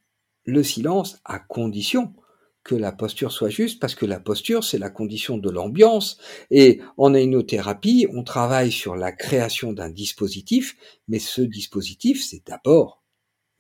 le 0.44 0.62
silence 0.62 1.20
à 1.24 1.38
condition 1.38 2.14
que 2.62 2.74
la 2.74 2.92
posture 2.92 3.32
soit 3.32 3.48
juste, 3.48 3.80
parce 3.80 3.94
que 3.94 4.04
la 4.04 4.20
posture, 4.20 4.64
c'est 4.64 4.78
la 4.78 4.90
condition 4.90 5.38
de 5.38 5.50
l'ambiance. 5.50 6.18
Et 6.50 6.80
en 6.98 7.14
hypnothérapie, 7.14 8.06
on 8.12 8.22
travaille 8.22 8.70
sur 8.70 8.96
la 8.96 9.12
création 9.12 9.72
d'un 9.72 9.88
dispositif, 9.88 10.76
mais 11.08 11.18
ce 11.18 11.40
dispositif, 11.40 12.22
c'est 12.22 12.46
d'abord 12.46 13.02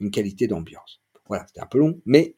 une 0.00 0.10
qualité 0.10 0.46
d'ambiance. 0.48 1.00
Voilà, 1.28 1.46
c'était 1.46 1.60
un 1.60 1.66
peu 1.66 1.78
long, 1.78 2.00
mais 2.04 2.36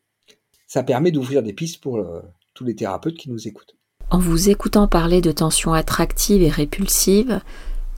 ça 0.66 0.82
permet 0.82 1.10
d'ouvrir 1.10 1.42
des 1.42 1.52
pistes 1.52 1.82
pour 1.82 1.98
euh, 1.98 2.22
tous 2.54 2.64
les 2.64 2.76
thérapeutes 2.76 3.16
qui 3.16 3.30
nous 3.30 3.48
écoutent. 3.48 3.76
En 4.12 4.18
vous 4.18 4.50
écoutant 4.50 4.88
parler 4.88 5.22
de 5.22 5.32
tensions 5.32 5.72
attractives 5.72 6.42
et 6.42 6.50
répulsives, 6.50 7.40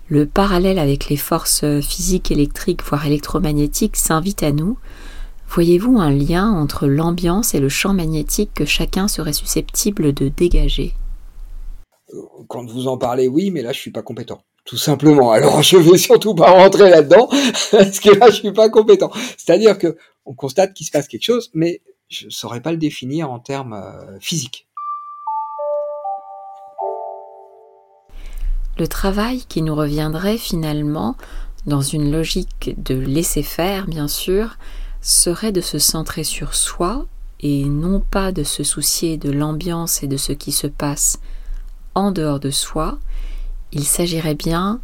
le 0.06 0.26
parallèle 0.26 0.78
avec 0.78 1.08
les 1.08 1.16
forces 1.16 1.64
physiques, 1.80 2.30
électriques, 2.30 2.84
voire 2.84 3.04
électromagnétiques 3.04 3.96
s'invite 3.96 4.44
à 4.44 4.52
nous. 4.52 4.78
Voyez-vous 5.48 5.98
un 5.98 6.12
lien 6.12 6.52
entre 6.52 6.86
l'ambiance 6.86 7.56
et 7.56 7.58
le 7.58 7.68
champ 7.68 7.94
magnétique 7.94 8.52
que 8.54 8.64
chacun 8.64 9.08
serait 9.08 9.32
susceptible 9.32 10.12
de 10.12 10.28
dégager? 10.28 10.94
Quand 12.46 12.64
vous 12.64 12.86
en 12.86 12.96
parlez, 12.96 13.26
oui, 13.26 13.50
mais 13.50 13.62
là, 13.62 13.72
je 13.72 13.80
suis 13.80 13.90
pas 13.90 14.02
compétent. 14.02 14.40
Tout 14.64 14.76
simplement. 14.76 15.32
Alors, 15.32 15.64
je 15.64 15.78
vais 15.78 15.98
surtout 15.98 16.36
pas 16.36 16.52
rentrer 16.52 16.90
là-dedans, 16.90 17.26
parce 17.72 17.98
que 17.98 18.16
là, 18.16 18.30
je 18.30 18.36
suis 18.36 18.52
pas 18.52 18.68
compétent. 18.68 19.10
C'est-à-dire 19.36 19.78
que 19.78 19.96
on 20.26 20.32
constate 20.32 20.74
qu'il 20.74 20.86
se 20.86 20.92
passe 20.92 21.08
quelque 21.08 21.24
chose, 21.24 21.50
mais 21.54 21.80
je 22.08 22.28
saurais 22.28 22.60
pas 22.60 22.70
le 22.70 22.78
définir 22.78 23.32
en 23.32 23.40
termes 23.40 23.72
euh, 23.72 24.16
physiques. 24.20 24.68
Le 28.78 28.88
travail 28.88 29.44
qui 29.48 29.62
nous 29.62 29.74
reviendrait 29.74 30.38
finalement, 30.38 31.16
dans 31.66 31.80
une 31.80 32.10
logique 32.10 32.74
de 32.82 32.94
laisser 32.94 33.42
faire 33.42 33.86
bien 33.86 34.08
sûr, 34.08 34.56
serait 35.00 35.52
de 35.52 35.60
se 35.60 35.78
centrer 35.78 36.24
sur 36.24 36.54
soi 36.54 37.06
et 37.40 37.64
non 37.64 38.00
pas 38.00 38.32
de 38.32 38.42
se 38.42 38.64
soucier 38.64 39.16
de 39.16 39.30
l'ambiance 39.30 40.02
et 40.02 40.06
de 40.06 40.16
ce 40.16 40.32
qui 40.32 40.50
se 40.50 40.66
passe 40.66 41.18
en 41.94 42.10
dehors 42.10 42.40
de 42.40 42.50
soi, 42.50 42.98
il 43.72 43.84
s'agirait 43.84 44.34
bien 44.34 44.80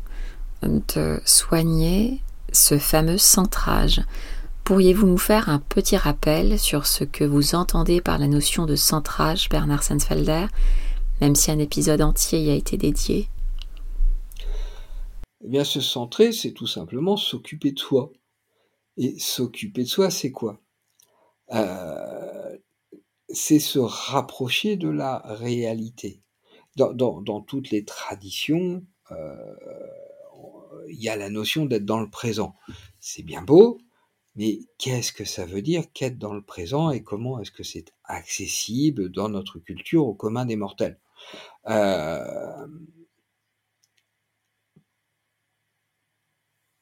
de 0.63 1.21
soigner 1.25 2.21
ce 2.53 2.79
fameux 2.79 3.19
centrage. 3.19 4.03
Pourriez-vous 4.65 5.07
nous 5.07 5.19
faire 5.19 5.49
un 5.49 5.59
petit 5.59 5.97
rappel 5.97 6.59
sur 6.59 6.87
ce 6.87 7.03
que 7.03 7.25
vous 7.25 7.55
entendez 7.55 8.01
par 8.01 8.19
la 8.19 8.29
notion 8.29 8.67
de 8.67 8.77
centrage, 8.77 9.49
Bernard 9.49 9.83
Sensfelder, 9.83 10.47
même 11.21 11.35
si 11.35 11.51
un 11.51 11.59
épisode 11.59 12.03
entier 12.03 12.41
y 12.41 12.51
a 12.51 12.55
été 12.55 12.77
dédié? 12.77 13.29
Eh 15.43 15.49
bien, 15.49 15.65
se 15.65 15.81
centrer, 15.81 16.33
c'est 16.33 16.53
tout 16.53 16.67
simplement 16.67 17.17
s'occuper 17.17 17.73
de 17.73 17.79
soi. 17.79 18.13
Et 18.97 19.19
s'occuper 19.19 19.85
de 19.85 19.89
soi, 19.89 20.11
c'est 20.11 20.33
quoi? 20.33 20.61
Euh, 21.53 22.59
C'est 23.29 23.61
se 23.61 23.79
rapprocher 23.79 24.77
de 24.77 24.89
la 24.89 25.19
réalité. 25.25 26.23
Dans, 26.77 27.41
toutes 27.43 27.71
les 27.71 27.85
traditions, 27.85 28.85
euh, 29.11 29.87
il 30.89 31.01
y 31.01 31.09
a 31.09 31.17
la 31.17 31.31
notion 31.31 31.67
d'être 31.67 31.85
dans 31.85 32.01
le 32.01 32.11
présent. 32.11 32.55
C'est 33.01 33.23
bien 33.23 33.43
beau, 33.43 33.79
mais 34.37 34.61
qu'est-ce 34.79 35.13
que 35.13 35.25
ça 35.25 35.45
veut 35.45 35.63
dire 35.63 35.93
qu'être 35.93 36.19
dans 36.19 36.35
le 36.35 36.43
présent 36.43 36.91
et 36.91 37.03
comment 37.03 37.41
est-ce 37.41 37.51
que 37.51 37.63
c'est 37.63 37.93
accessible 38.05 39.11
dans 39.11 39.29
notre 39.29 39.59
culture 39.59 40.07
au 40.07 40.15
commun 40.15 40.45
des 40.45 40.57
mortels? 40.57 40.99
Euh, 41.69 42.67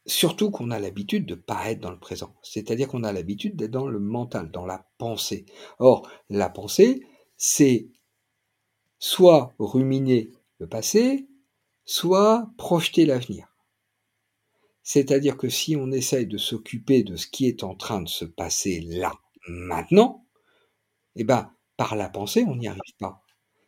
Surtout 0.09 0.51
qu'on 0.51 0.71
a 0.71 0.79
l'habitude 0.79 1.27
de 1.27 1.35
pas 1.35 1.71
être 1.71 1.81
dans 1.81 1.91
le 1.91 1.99
présent. 1.99 2.35
C'est-à-dire 2.43 2.89
qu'on 2.89 3.05
a 3.05 3.13
l'habitude 3.13 3.57
d'être 3.57 3.71
dans 3.71 3.87
le 3.87 4.01
mental, 4.01 4.51
dans 4.51 4.65
la 4.65 4.87
pensée. 4.97 5.45
Or, 5.79 6.11
la 6.31 6.49
pensée, 6.49 7.07
c'est 7.37 7.91
soit 8.99 9.55
ruminer 9.59 10.31
le 10.61 10.67
passé, 10.67 11.29
soit 11.85 12.51
projeter 12.57 13.05
l'avenir. 13.05 13.55
C'est-à-dire 14.83 15.37
que 15.37 15.51
si 15.51 15.77
on 15.77 15.93
essaye 15.93 16.27
de 16.27 16.39
s'occuper 16.39 17.03
de 17.03 17.17
ce 17.17 17.27
qui 17.27 17.47
est 17.47 17.63
en 17.63 17.75
train 17.75 18.01
de 18.01 18.09
se 18.09 18.25
passer 18.25 18.81
là, 18.81 19.13
maintenant, 19.47 20.25
eh 21.17 21.25
ben, 21.25 21.53
par 21.77 21.97
la 21.97 22.09
pensée, 22.09 22.47
on 22.49 22.57
n'y 22.57 22.67
arrive 22.67 22.97
pas. 22.99 23.23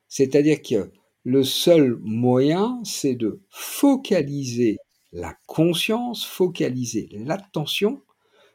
C'est-à-dire 0.08 0.62
que 0.62 0.90
le 1.22 1.44
seul 1.44 1.98
moyen, 2.00 2.80
c'est 2.82 3.14
de 3.14 3.42
focaliser 3.50 4.78
la 5.12 5.34
conscience, 5.46 6.24
focaliser 6.24 7.08
l'attention 7.12 8.02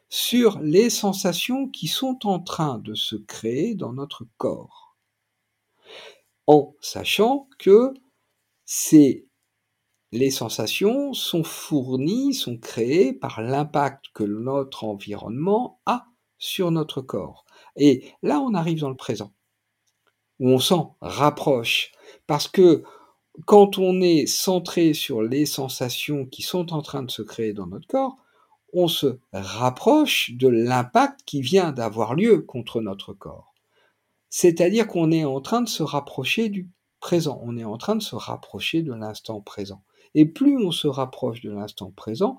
sur 0.08 0.58
les 0.60 0.90
sensations 0.90 1.68
qui 1.68 1.88
sont 1.88 2.26
en 2.26 2.40
train 2.40 2.78
de 2.78 2.94
se 2.94 3.16
créer 3.16 3.74
dans 3.74 3.92
notre 3.92 4.26
corps. 4.36 4.96
En 6.46 6.74
sachant 6.80 7.48
que 7.58 7.92
ces 8.64 9.26
les 10.12 10.30
sensations 10.30 11.12
sont 11.12 11.44
fournies, 11.44 12.32
sont 12.32 12.58
créées 12.58 13.12
par 13.12 13.42
l'impact 13.42 14.06
que 14.14 14.24
notre 14.24 14.84
environnement 14.84 15.80
a 15.84 16.06
sur 16.38 16.70
notre 16.70 17.02
corps. 17.02 17.44
Et 17.76 18.12
là, 18.22 18.40
on 18.40 18.54
arrive 18.54 18.80
dans 18.80 18.88
le 18.88 18.96
présent, 18.96 19.34
où 20.38 20.48
on 20.48 20.58
s'en 20.58 20.96
rapproche, 21.00 21.92
parce 22.26 22.48
que 22.48 22.84
quand 23.44 23.78
on 23.78 24.00
est 24.00 24.26
centré 24.26 24.94
sur 24.94 25.22
les 25.22 25.46
sensations 25.46 26.24
qui 26.26 26.42
sont 26.42 26.72
en 26.72 26.82
train 26.82 27.02
de 27.02 27.10
se 27.10 27.22
créer 27.22 27.52
dans 27.52 27.66
notre 27.66 27.86
corps, 27.86 28.16
on 28.72 28.88
se 28.88 29.18
rapproche 29.32 30.32
de 30.32 30.48
l'impact 30.48 31.20
qui 31.24 31.40
vient 31.40 31.72
d'avoir 31.72 32.14
lieu 32.14 32.42
contre 32.42 32.80
notre 32.80 33.12
corps. 33.12 33.54
C'est-à-dire 34.30 34.86
qu'on 34.86 35.12
est 35.12 35.24
en 35.24 35.40
train 35.40 35.62
de 35.62 35.68
se 35.68 35.82
rapprocher 35.82 36.48
du 36.48 36.68
présent, 37.00 37.40
on 37.44 37.56
est 37.56 37.64
en 37.64 37.78
train 37.78 37.96
de 37.96 38.02
se 38.02 38.16
rapprocher 38.16 38.82
de 38.82 38.92
l'instant 38.92 39.40
présent. 39.40 39.82
Et 40.14 40.26
plus 40.26 40.56
on 40.56 40.72
se 40.72 40.88
rapproche 40.88 41.40
de 41.42 41.50
l'instant 41.50 41.90
présent, 41.90 42.38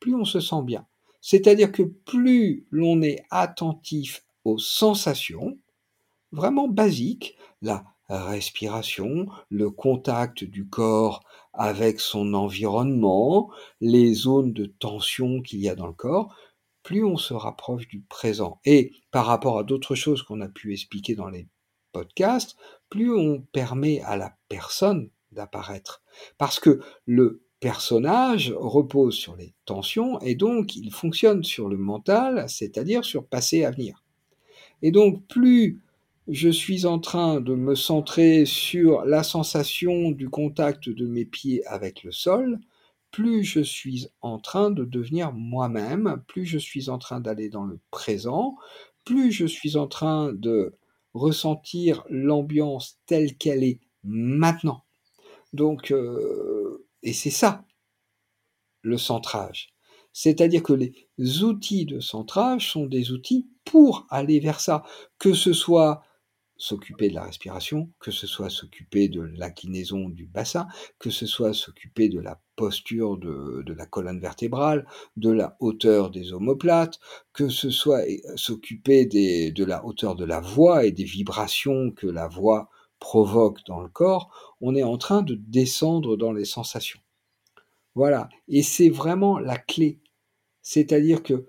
plus 0.00 0.14
on 0.14 0.24
se 0.24 0.40
sent 0.40 0.62
bien. 0.64 0.86
C'est-à-dire 1.20 1.72
que 1.72 1.82
plus 1.82 2.66
l'on 2.70 3.02
est 3.02 3.24
attentif 3.30 4.24
aux 4.44 4.58
sensations, 4.58 5.58
vraiment 6.32 6.68
basiques, 6.68 7.36
la 7.62 7.84
respiration, 8.08 9.26
le 9.50 9.70
contact 9.70 10.44
du 10.44 10.66
corps 10.66 11.22
avec 11.52 12.00
son 12.00 12.34
environnement, 12.34 13.50
les 13.80 14.14
zones 14.14 14.52
de 14.52 14.66
tension 14.66 15.42
qu'il 15.42 15.60
y 15.60 15.68
a 15.68 15.74
dans 15.74 15.86
le 15.86 15.92
corps, 15.92 16.34
plus 16.82 17.04
on 17.04 17.16
se 17.16 17.34
rapproche 17.34 17.88
du 17.88 18.00
présent. 18.00 18.60
Et 18.64 18.92
par 19.10 19.26
rapport 19.26 19.58
à 19.58 19.64
d'autres 19.64 19.94
choses 19.94 20.22
qu'on 20.22 20.40
a 20.40 20.48
pu 20.48 20.72
expliquer 20.72 21.14
dans 21.14 21.28
les 21.28 21.48
podcasts, 21.92 22.56
plus 22.88 23.14
on 23.14 23.40
permet 23.52 24.00
à 24.02 24.16
la 24.16 24.34
personne 24.48 25.10
d'apparaître. 25.32 26.02
Parce 26.38 26.60
que 26.60 26.80
le 27.04 27.42
personnage 27.60 28.54
repose 28.56 29.14
sur 29.14 29.36
les 29.36 29.52
tensions 29.64 30.20
et 30.20 30.34
donc 30.34 30.76
il 30.76 30.92
fonctionne 30.92 31.42
sur 31.42 31.68
le 31.68 31.76
mental, 31.76 32.48
c'est-à-dire 32.48 33.04
sur 33.04 33.26
passé 33.26 33.64
avenir. 33.64 34.04
Et 34.80 34.92
donc 34.92 35.26
plus 35.26 35.80
je 36.28 36.50
suis 36.50 36.84
en 36.84 36.98
train 36.98 37.40
de 37.40 37.54
me 37.54 37.74
centrer 37.74 38.44
sur 38.44 39.02
la 39.06 39.22
sensation 39.22 40.10
du 40.10 40.28
contact 40.28 40.90
de 40.90 41.06
mes 41.06 41.24
pieds 41.24 41.66
avec 41.66 42.04
le 42.04 42.12
sol, 42.12 42.60
plus 43.10 43.42
je 43.42 43.60
suis 43.60 44.08
en 44.20 44.38
train 44.38 44.70
de 44.70 44.84
devenir 44.84 45.32
moi-même, 45.32 46.22
plus 46.28 46.44
je 46.44 46.58
suis 46.58 46.90
en 46.90 46.98
train 46.98 47.20
d'aller 47.20 47.48
dans 47.48 47.64
le 47.64 47.80
présent, 47.90 48.56
plus 49.06 49.32
je 49.32 49.46
suis 49.46 49.78
en 49.78 49.86
train 49.86 50.30
de 50.34 50.74
ressentir 51.14 52.04
l'ambiance 52.10 52.98
telle 53.06 53.34
qu'elle 53.36 53.64
est 53.64 53.80
maintenant. 54.04 54.84
Donc, 55.54 55.90
euh, 55.92 56.86
et 57.02 57.14
c'est 57.14 57.30
ça, 57.30 57.64
le 58.82 58.98
centrage. 58.98 59.70
C'est-à-dire 60.12 60.62
que 60.62 60.74
les 60.74 61.42
outils 61.42 61.86
de 61.86 62.00
centrage 62.00 62.70
sont 62.70 62.84
des 62.84 63.12
outils 63.12 63.48
pour 63.64 64.06
aller 64.10 64.40
vers 64.40 64.60
ça, 64.60 64.82
que 65.18 65.32
ce 65.32 65.54
soit 65.54 66.02
s'occuper 66.58 67.08
de 67.08 67.14
la 67.14 67.24
respiration, 67.24 67.90
que 68.00 68.10
ce 68.10 68.26
soit 68.26 68.50
s'occuper 68.50 69.08
de 69.08 69.22
l'inclinaison 69.22 70.08
du 70.08 70.26
bassin, 70.26 70.66
que 70.98 71.08
ce 71.08 71.24
soit 71.24 71.54
s'occuper 71.54 72.08
de 72.08 72.20
la 72.20 72.40
posture 72.56 73.16
de, 73.16 73.72
la 73.72 73.86
colonne 73.86 74.20
vertébrale, 74.20 74.84
de 75.16 75.30
la 75.30 75.56
hauteur 75.60 76.10
des 76.10 76.32
omoplates, 76.32 76.98
que 77.32 77.48
ce 77.48 77.70
soit 77.70 78.02
s'occuper 78.34 79.06
de 79.06 79.64
la 79.64 79.86
hauteur 79.86 80.16
de 80.16 80.24
la 80.24 80.40
voix 80.40 80.84
et 80.84 80.92
des 80.92 81.04
vibrations 81.04 81.92
que 81.92 82.08
la 82.08 82.26
voix 82.26 82.68
provoque 82.98 83.64
dans 83.66 83.80
le 83.80 83.88
corps, 83.88 84.56
on 84.60 84.74
est 84.74 84.82
en 84.82 84.98
train 84.98 85.22
de 85.22 85.36
descendre 85.36 86.16
dans 86.16 86.32
les 86.32 86.44
sensations. 86.44 87.00
Voilà, 87.94 88.28
et 88.48 88.62
c'est 88.62 88.90
vraiment 88.90 89.38
la 89.38 89.56
clé. 89.56 90.00
C'est-à-dire 90.62 91.22
que 91.22 91.46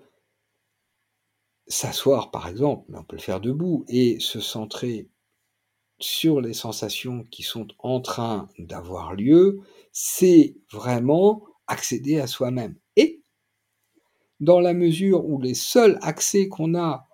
s'asseoir, 1.70 2.30
par 2.30 2.48
exemple, 2.48 2.84
mais 2.88 2.98
on 2.98 3.04
peut 3.04 3.16
le 3.16 3.22
faire 3.22 3.40
debout, 3.40 3.84
et 3.88 4.20
se 4.20 4.40
centrer 4.40 5.08
sur 6.00 6.40
les 6.40 6.54
sensations 6.54 7.24
qui 7.30 7.42
sont 7.42 7.68
en 7.78 8.00
train 8.00 8.48
d'avoir 8.58 9.14
lieu, 9.14 9.60
c'est 9.92 10.56
vraiment 10.72 11.44
accéder 11.66 12.18
à 12.18 12.26
soi-même. 12.26 12.76
Et 12.96 13.22
dans 14.40 14.60
la 14.60 14.74
mesure 14.74 15.24
où 15.24 15.40
les 15.40 15.54
seuls 15.54 15.98
accès 16.02 16.48
qu'on 16.48 16.74
a 16.74 17.06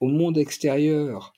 au 0.00 0.08
monde 0.08 0.38
extérieur 0.38 1.32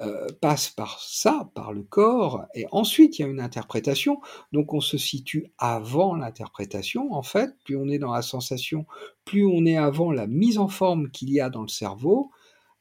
euh, 0.00 0.28
passent 0.40 0.70
par 0.70 0.98
ça, 1.00 1.50
par 1.54 1.72
le 1.72 1.82
corps, 1.82 2.44
et 2.54 2.66
ensuite 2.72 3.18
il 3.18 3.22
y 3.22 3.24
a 3.24 3.28
une 3.28 3.40
interprétation, 3.40 4.20
donc 4.52 4.72
on 4.72 4.80
se 4.80 4.96
situe 4.96 5.52
avant 5.58 6.14
l'interprétation, 6.14 7.12
en 7.12 7.22
fait, 7.22 7.50
plus 7.64 7.76
on 7.76 7.88
est 7.88 7.98
dans 7.98 8.12
la 8.12 8.22
sensation, 8.22 8.86
plus 9.24 9.44
on 9.46 9.66
est 9.66 9.76
avant 9.76 10.10
la 10.10 10.26
mise 10.26 10.58
en 10.58 10.68
forme 10.68 11.10
qu'il 11.10 11.30
y 11.30 11.40
a 11.40 11.50
dans 11.50 11.62
le 11.62 11.68
cerveau, 11.68 12.30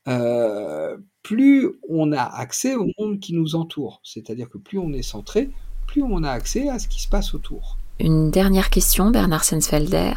euh, 0.08 0.98
plus 1.22 1.70
on 1.90 2.12
a 2.12 2.24
accès 2.24 2.76
au 2.76 2.88
monde 2.98 3.20
qui 3.20 3.34
nous 3.34 3.56
entoure. 3.56 4.00
C'est-à-dire 4.04 4.50
que 4.50 4.58
plus 4.58 4.80
on 4.80 4.94
est 4.94 5.02
centré, 5.02 5.52
plus 5.88 6.02
on 6.02 6.24
a 6.24 6.32
accès 6.32 6.70
à 6.70 6.80
ce 6.80 6.88
qui 6.88 7.02
se 7.02 7.08
passe 7.08 7.34
autour. 7.34 7.78
Une 8.00 8.32
dernière 8.32 8.70
question, 8.70 9.12
Bernard 9.12 9.44
Sensfelder. 9.44 10.14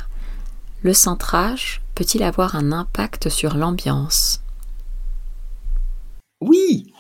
Le 0.83 0.93
centrage 0.93 1.83
peut-il 1.95 2.23
avoir 2.23 2.55
un 2.57 2.73
impact 2.73 3.29
sur 3.29 3.57
l'ambiance? 3.57 4.43
Oui, 6.41 6.92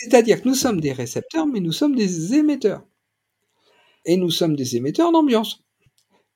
c'est-à-dire 0.00 0.40
que 0.40 0.48
nous 0.48 0.54
sommes 0.54 0.80
des 0.80 0.92
récepteurs, 0.92 1.46
mais 1.46 1.60
nous 1.60 1.72
sommes 1.72 1.94
des 1.94 2.34
émetteurs. 2.34 2.82
Et 4.06 4.16
nous 4.16 4.30
sommes 4.30 4.56
des 4.56 4.76
émetteurs 4.76 5.12
d'ambiance. 5.12 5.62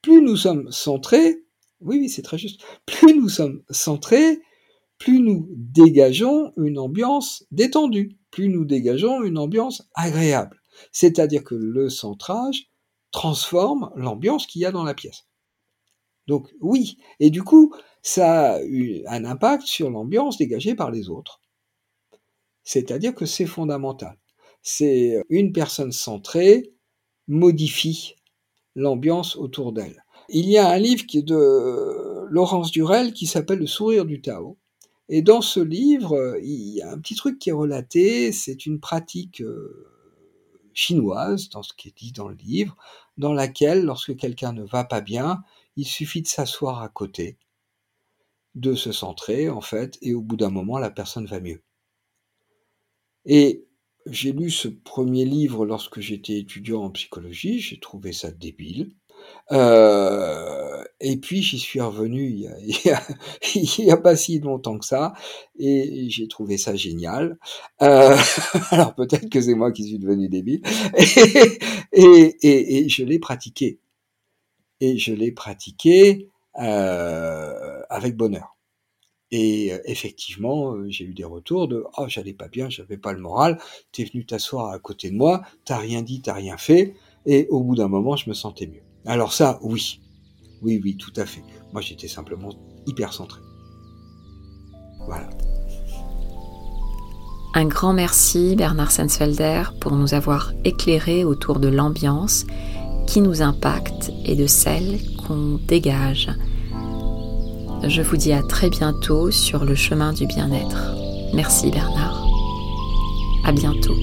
Plus 0.02 0.20
nous 0.20 0.36
sommes 0.36 0.70
centrés, 0.70 1.46
oui, 1.80 1.96
oui, 1.98 2.10
c'est 2.10 2.20
très 2.20 2.36
juste, 2.36 2.60
plus 2.84 3.14
nous 3.14 3.30
sommes 3.30 3.62
centrés, 3.70 4.42
plus 4.98 5.18
nous 5.18 5.48
dégageons 5.50 6.52
une 6.58 6.78
ambiance 6.78 7.46
détendue, 7.52 8.18
plus 8.30 8.50
nous 8.50 8.66
dégageons 8.66 9.22
une 9.22 9.38
ambiance 9.38 9.88
agréable. 9.94 10.60
C'est-à-dire 10.92 11.42
que 11.42 11.54
le 11.54 11.88
centrage 11.88 12.70
transforme 13.12 13.92
l'ambiance 13.96 14.46
qu'il 14.46 14.60
y 14.60 14.66
a 14.66 14.72
dans 14.72 14.84
la 14.84 14.92
pièce. 14.92 15.26
Donc 16.26 16.54
oui, 16.60 16.98
et 17.18 17.30
du 17.30 17.42
coup, 17.42 17.74
ça 18.02 18.56
a 18.56 18.62
eu 18.62 19.02
un 19.06 19.24
impact 19.24 19.66
sur 19.66 19.88
l'ambiance 19.88 20.36
dégagée 20.36 20.74
par 20.74 20.90
les 20.90 21.08
autres. 21.08 21.40
C'est-à-dire 22.64 23.14
que 23.14 23.26
c'est 23.26 23.46
fondamental. 23.46 24.18
C'est 24.62 25.22
une 25.28 25.52
personne 25.52 25.92
centrée 25.92 26.72
modifie 27.28 28.16
l'ambiance 28.74 29.36
autour 29.36 29.72
d'elle. 29.72 30.04
Il 30.28 30.48
y 30.48 30.58
a 30.58 30.70
un 30.70 30.78
livre 30.78 31.06
qui 31.06 31.18
est 31.18 31.22
de 31.22 32.24
Laurence 32.28 32.70
Durel 32.70 33.12
qui 33.12 33.26
s'appelle 33.26 33.58
Le 33.58 33.66
sourire 33.66 34.06
du 34.06 34.20
Tao, 34.20 34.58
et 35.08 35.22
dans 35.22 35.42
ce 35.42 35.60
livre, 35.60 36.38
il 36.42 36.74
y 36.74 36.82
a 36.82 36.90
un 36.90 36.98
petit 36.98 37.14
truc 37.14 37.38
qui 37.38 37.50
est 37.50 37.52
relaté, 37.52 38.32
c'est 38.32 38.64
une 38.64 38.80
pratique 38.80 39.42
euh, 39.42 39.86
chinoise, 40.72 41.50
dans 41.50 41.62
ce 41.62 41.74
qui 41.74 41.88
est 41.88 41.96
dit 41.96 42.12
dans 42.12 42.28
le 42.28 42.36
livre, 42.36 42.76
dans 43.18 43.34
laquelle, 43.34 43.84
lorsque 43.84 44.16
quelqu'un 44.16 44.52
ne 44.54 44.64
va 44.64 44.84
pas 44.84 45.02
bien, 45.02 45.42
il 45.76 45.86
suffit 45.86 46.22
de 46.22 46.26
s'asseoir 46.26 46.80
à 46.80 46.88
côté, 46.88 47.36
de 48.54 48.74
se 48.74 48.92
centrer, 48.92 49.50
en 49.50 49.60
fait, 49.60 49.98
et 50.00 50.14
au 50.14 50.22
bout 50.22 50.36
d'un 50.36 50.50
moment, 50.50 50.78
la 50.78 50.90
personne 50.90 51.26
va 51.26 51.40
mieux. 51.40 51.62
Et 53.26 53.66
j'ai 54.06 54.32
lu 54.32 54.50
ce 54.50 54.68
premier 54.68 55.24
livre 55.24 55.64
lorsque 55.66 56.00
j'étais 56.00 56.38
étudiant 56.38 56.82
en 56.82 56.90
psychologie, 56.90 57.58
j'ai 57.60 57.78
trouvé 57.80 58.12
ça 58.12 58.30
débile. 58.30 58.90
Euh, 59.52 60.84
et 61.00 61.16
puis 61.18 61.42
j'y 61.42 61.58
suis 61.58 61.80
revenu 61.80 62.48
il 62.62 62.76
y, 62.84 63.90
a, 63.90 63.96
pas 63.96 64.16
si 64.16 64.38
longtemps 64.40 64.78
que 64.78 64.84
ça, 64.86 65.14
et 65.58 66.08
j'ai 66.08 66.28
trouvé 66.28 66.58
ça 66.58 66.74
génial. 66.74 67.38
Euh, 67.82 68.16
alors 68.70 68.94
peut-être 68.94 69.28
que 69.28 69.40
c'est 69.40 69.54
moi 69.54 69.72
qui 69.72 69.84
suis 69.84 69.98
devenu 69.98 70.28
débile, 70.28 70.62
et, 71.92 72.36
et, 72.42 72.78
et, 72.78 72.88
je 72.88 73.04
l'ai 73.04 73.18
pratiqué. 73.18 73.80
Et 74.80 74.98
je 74.98 75.14
l'ai 75.14 75.32
pratiqué 75.32 76.28
euh, 76.60 77.80
avec 77.88 78.16
bonheur. 78.16 78.53
Et 79.36 79.72
euh, 79.72 79.78
effectivement, 79.84 80.74
euh, 80.74 80.86
j'ai 80.88 81.04
eu 81.04 81.12
des 81.12 81.24
retours 81.24 81.66
de 81.66 81.84
oh 81.98 82.04
j'allais 82.06 82.32
pas 82.32 82.46
bien, 82.46 82.70
j'avais 82.70 82.96
pas 82.96 83.12
le 83.12 83.18
moral, 83.18 83.58
t'es 83.90 84.04
venu 84.04 84.24
t'asseoir 84.24 84.70
à 84.70 84.78
côté 84.78 85.10
de 85.10 85.16
moi, 85.16 85.42
t'as 85.64 85.76
rien 85.76 86.02
dit, 86.02 86.22
t'as 86.22 86.34
rien 86.34 86.56
fait, 86.56 86.94
et 87.26 87.48
au 87.50 87.60
bout 87.60 87.74
d'un 87.74 87.88
moment, 87.88 88.14
je 88.14 88.28
me 88.28 88.34
sentais 88.34 88.68
mieux. 88.68 88.84
Alors 89.04 89.32
ça, 89.32 89.58
oui. 89.60 90.00
Oui, 90.62 90.80
oui, 90.84 90.96
tout 90.96 91.12
à 91.16 91.26
fait. 91.26 91.42
Moi, 91.72 91.82
j'étais 91.82 92.06
simplement 92.06 92.50
hyper 92.86 93.12
centré. 93.12 93.40
Voilà. 95.06 95.28
Un 97.54 97.66
grand 97.66 97.92
merci, 97.92 98.54
Bernard 98.54 98.92
Sensfelder, 98.92 99.64
pour 99.80 99.96
nous 99.96 100.14
avoir 100.14 100.52
éclairé 100.64 101.24
autour 101.24 101.58
de 101.58 101.66
l'ambiance 101.66 102.46
qui 103.08 103.20
nous 103.20 103.42
impacte 103.42 104.12
et 104.24 104.36
de 104.36 104.46
celle 104.46 105.00
qu'on 105.16 105.58
dégage. 105.66 106.30
Je 107.88 108.02
vous 108.02 108.16
dis 108.16 108.32
à 108.32 108.42
très 108.42 108.70
bientôt 108.70 109.30
sur 109.30 109.64
le 109.64 109.74
chemin 109.74 110.12
du 110.12 110.26
bien-être. 110.26 110.94
Merci 111.32 111.70
Bernard. 111.70 112.24
À 113.44 113.52
bientôt. 113.52 113.94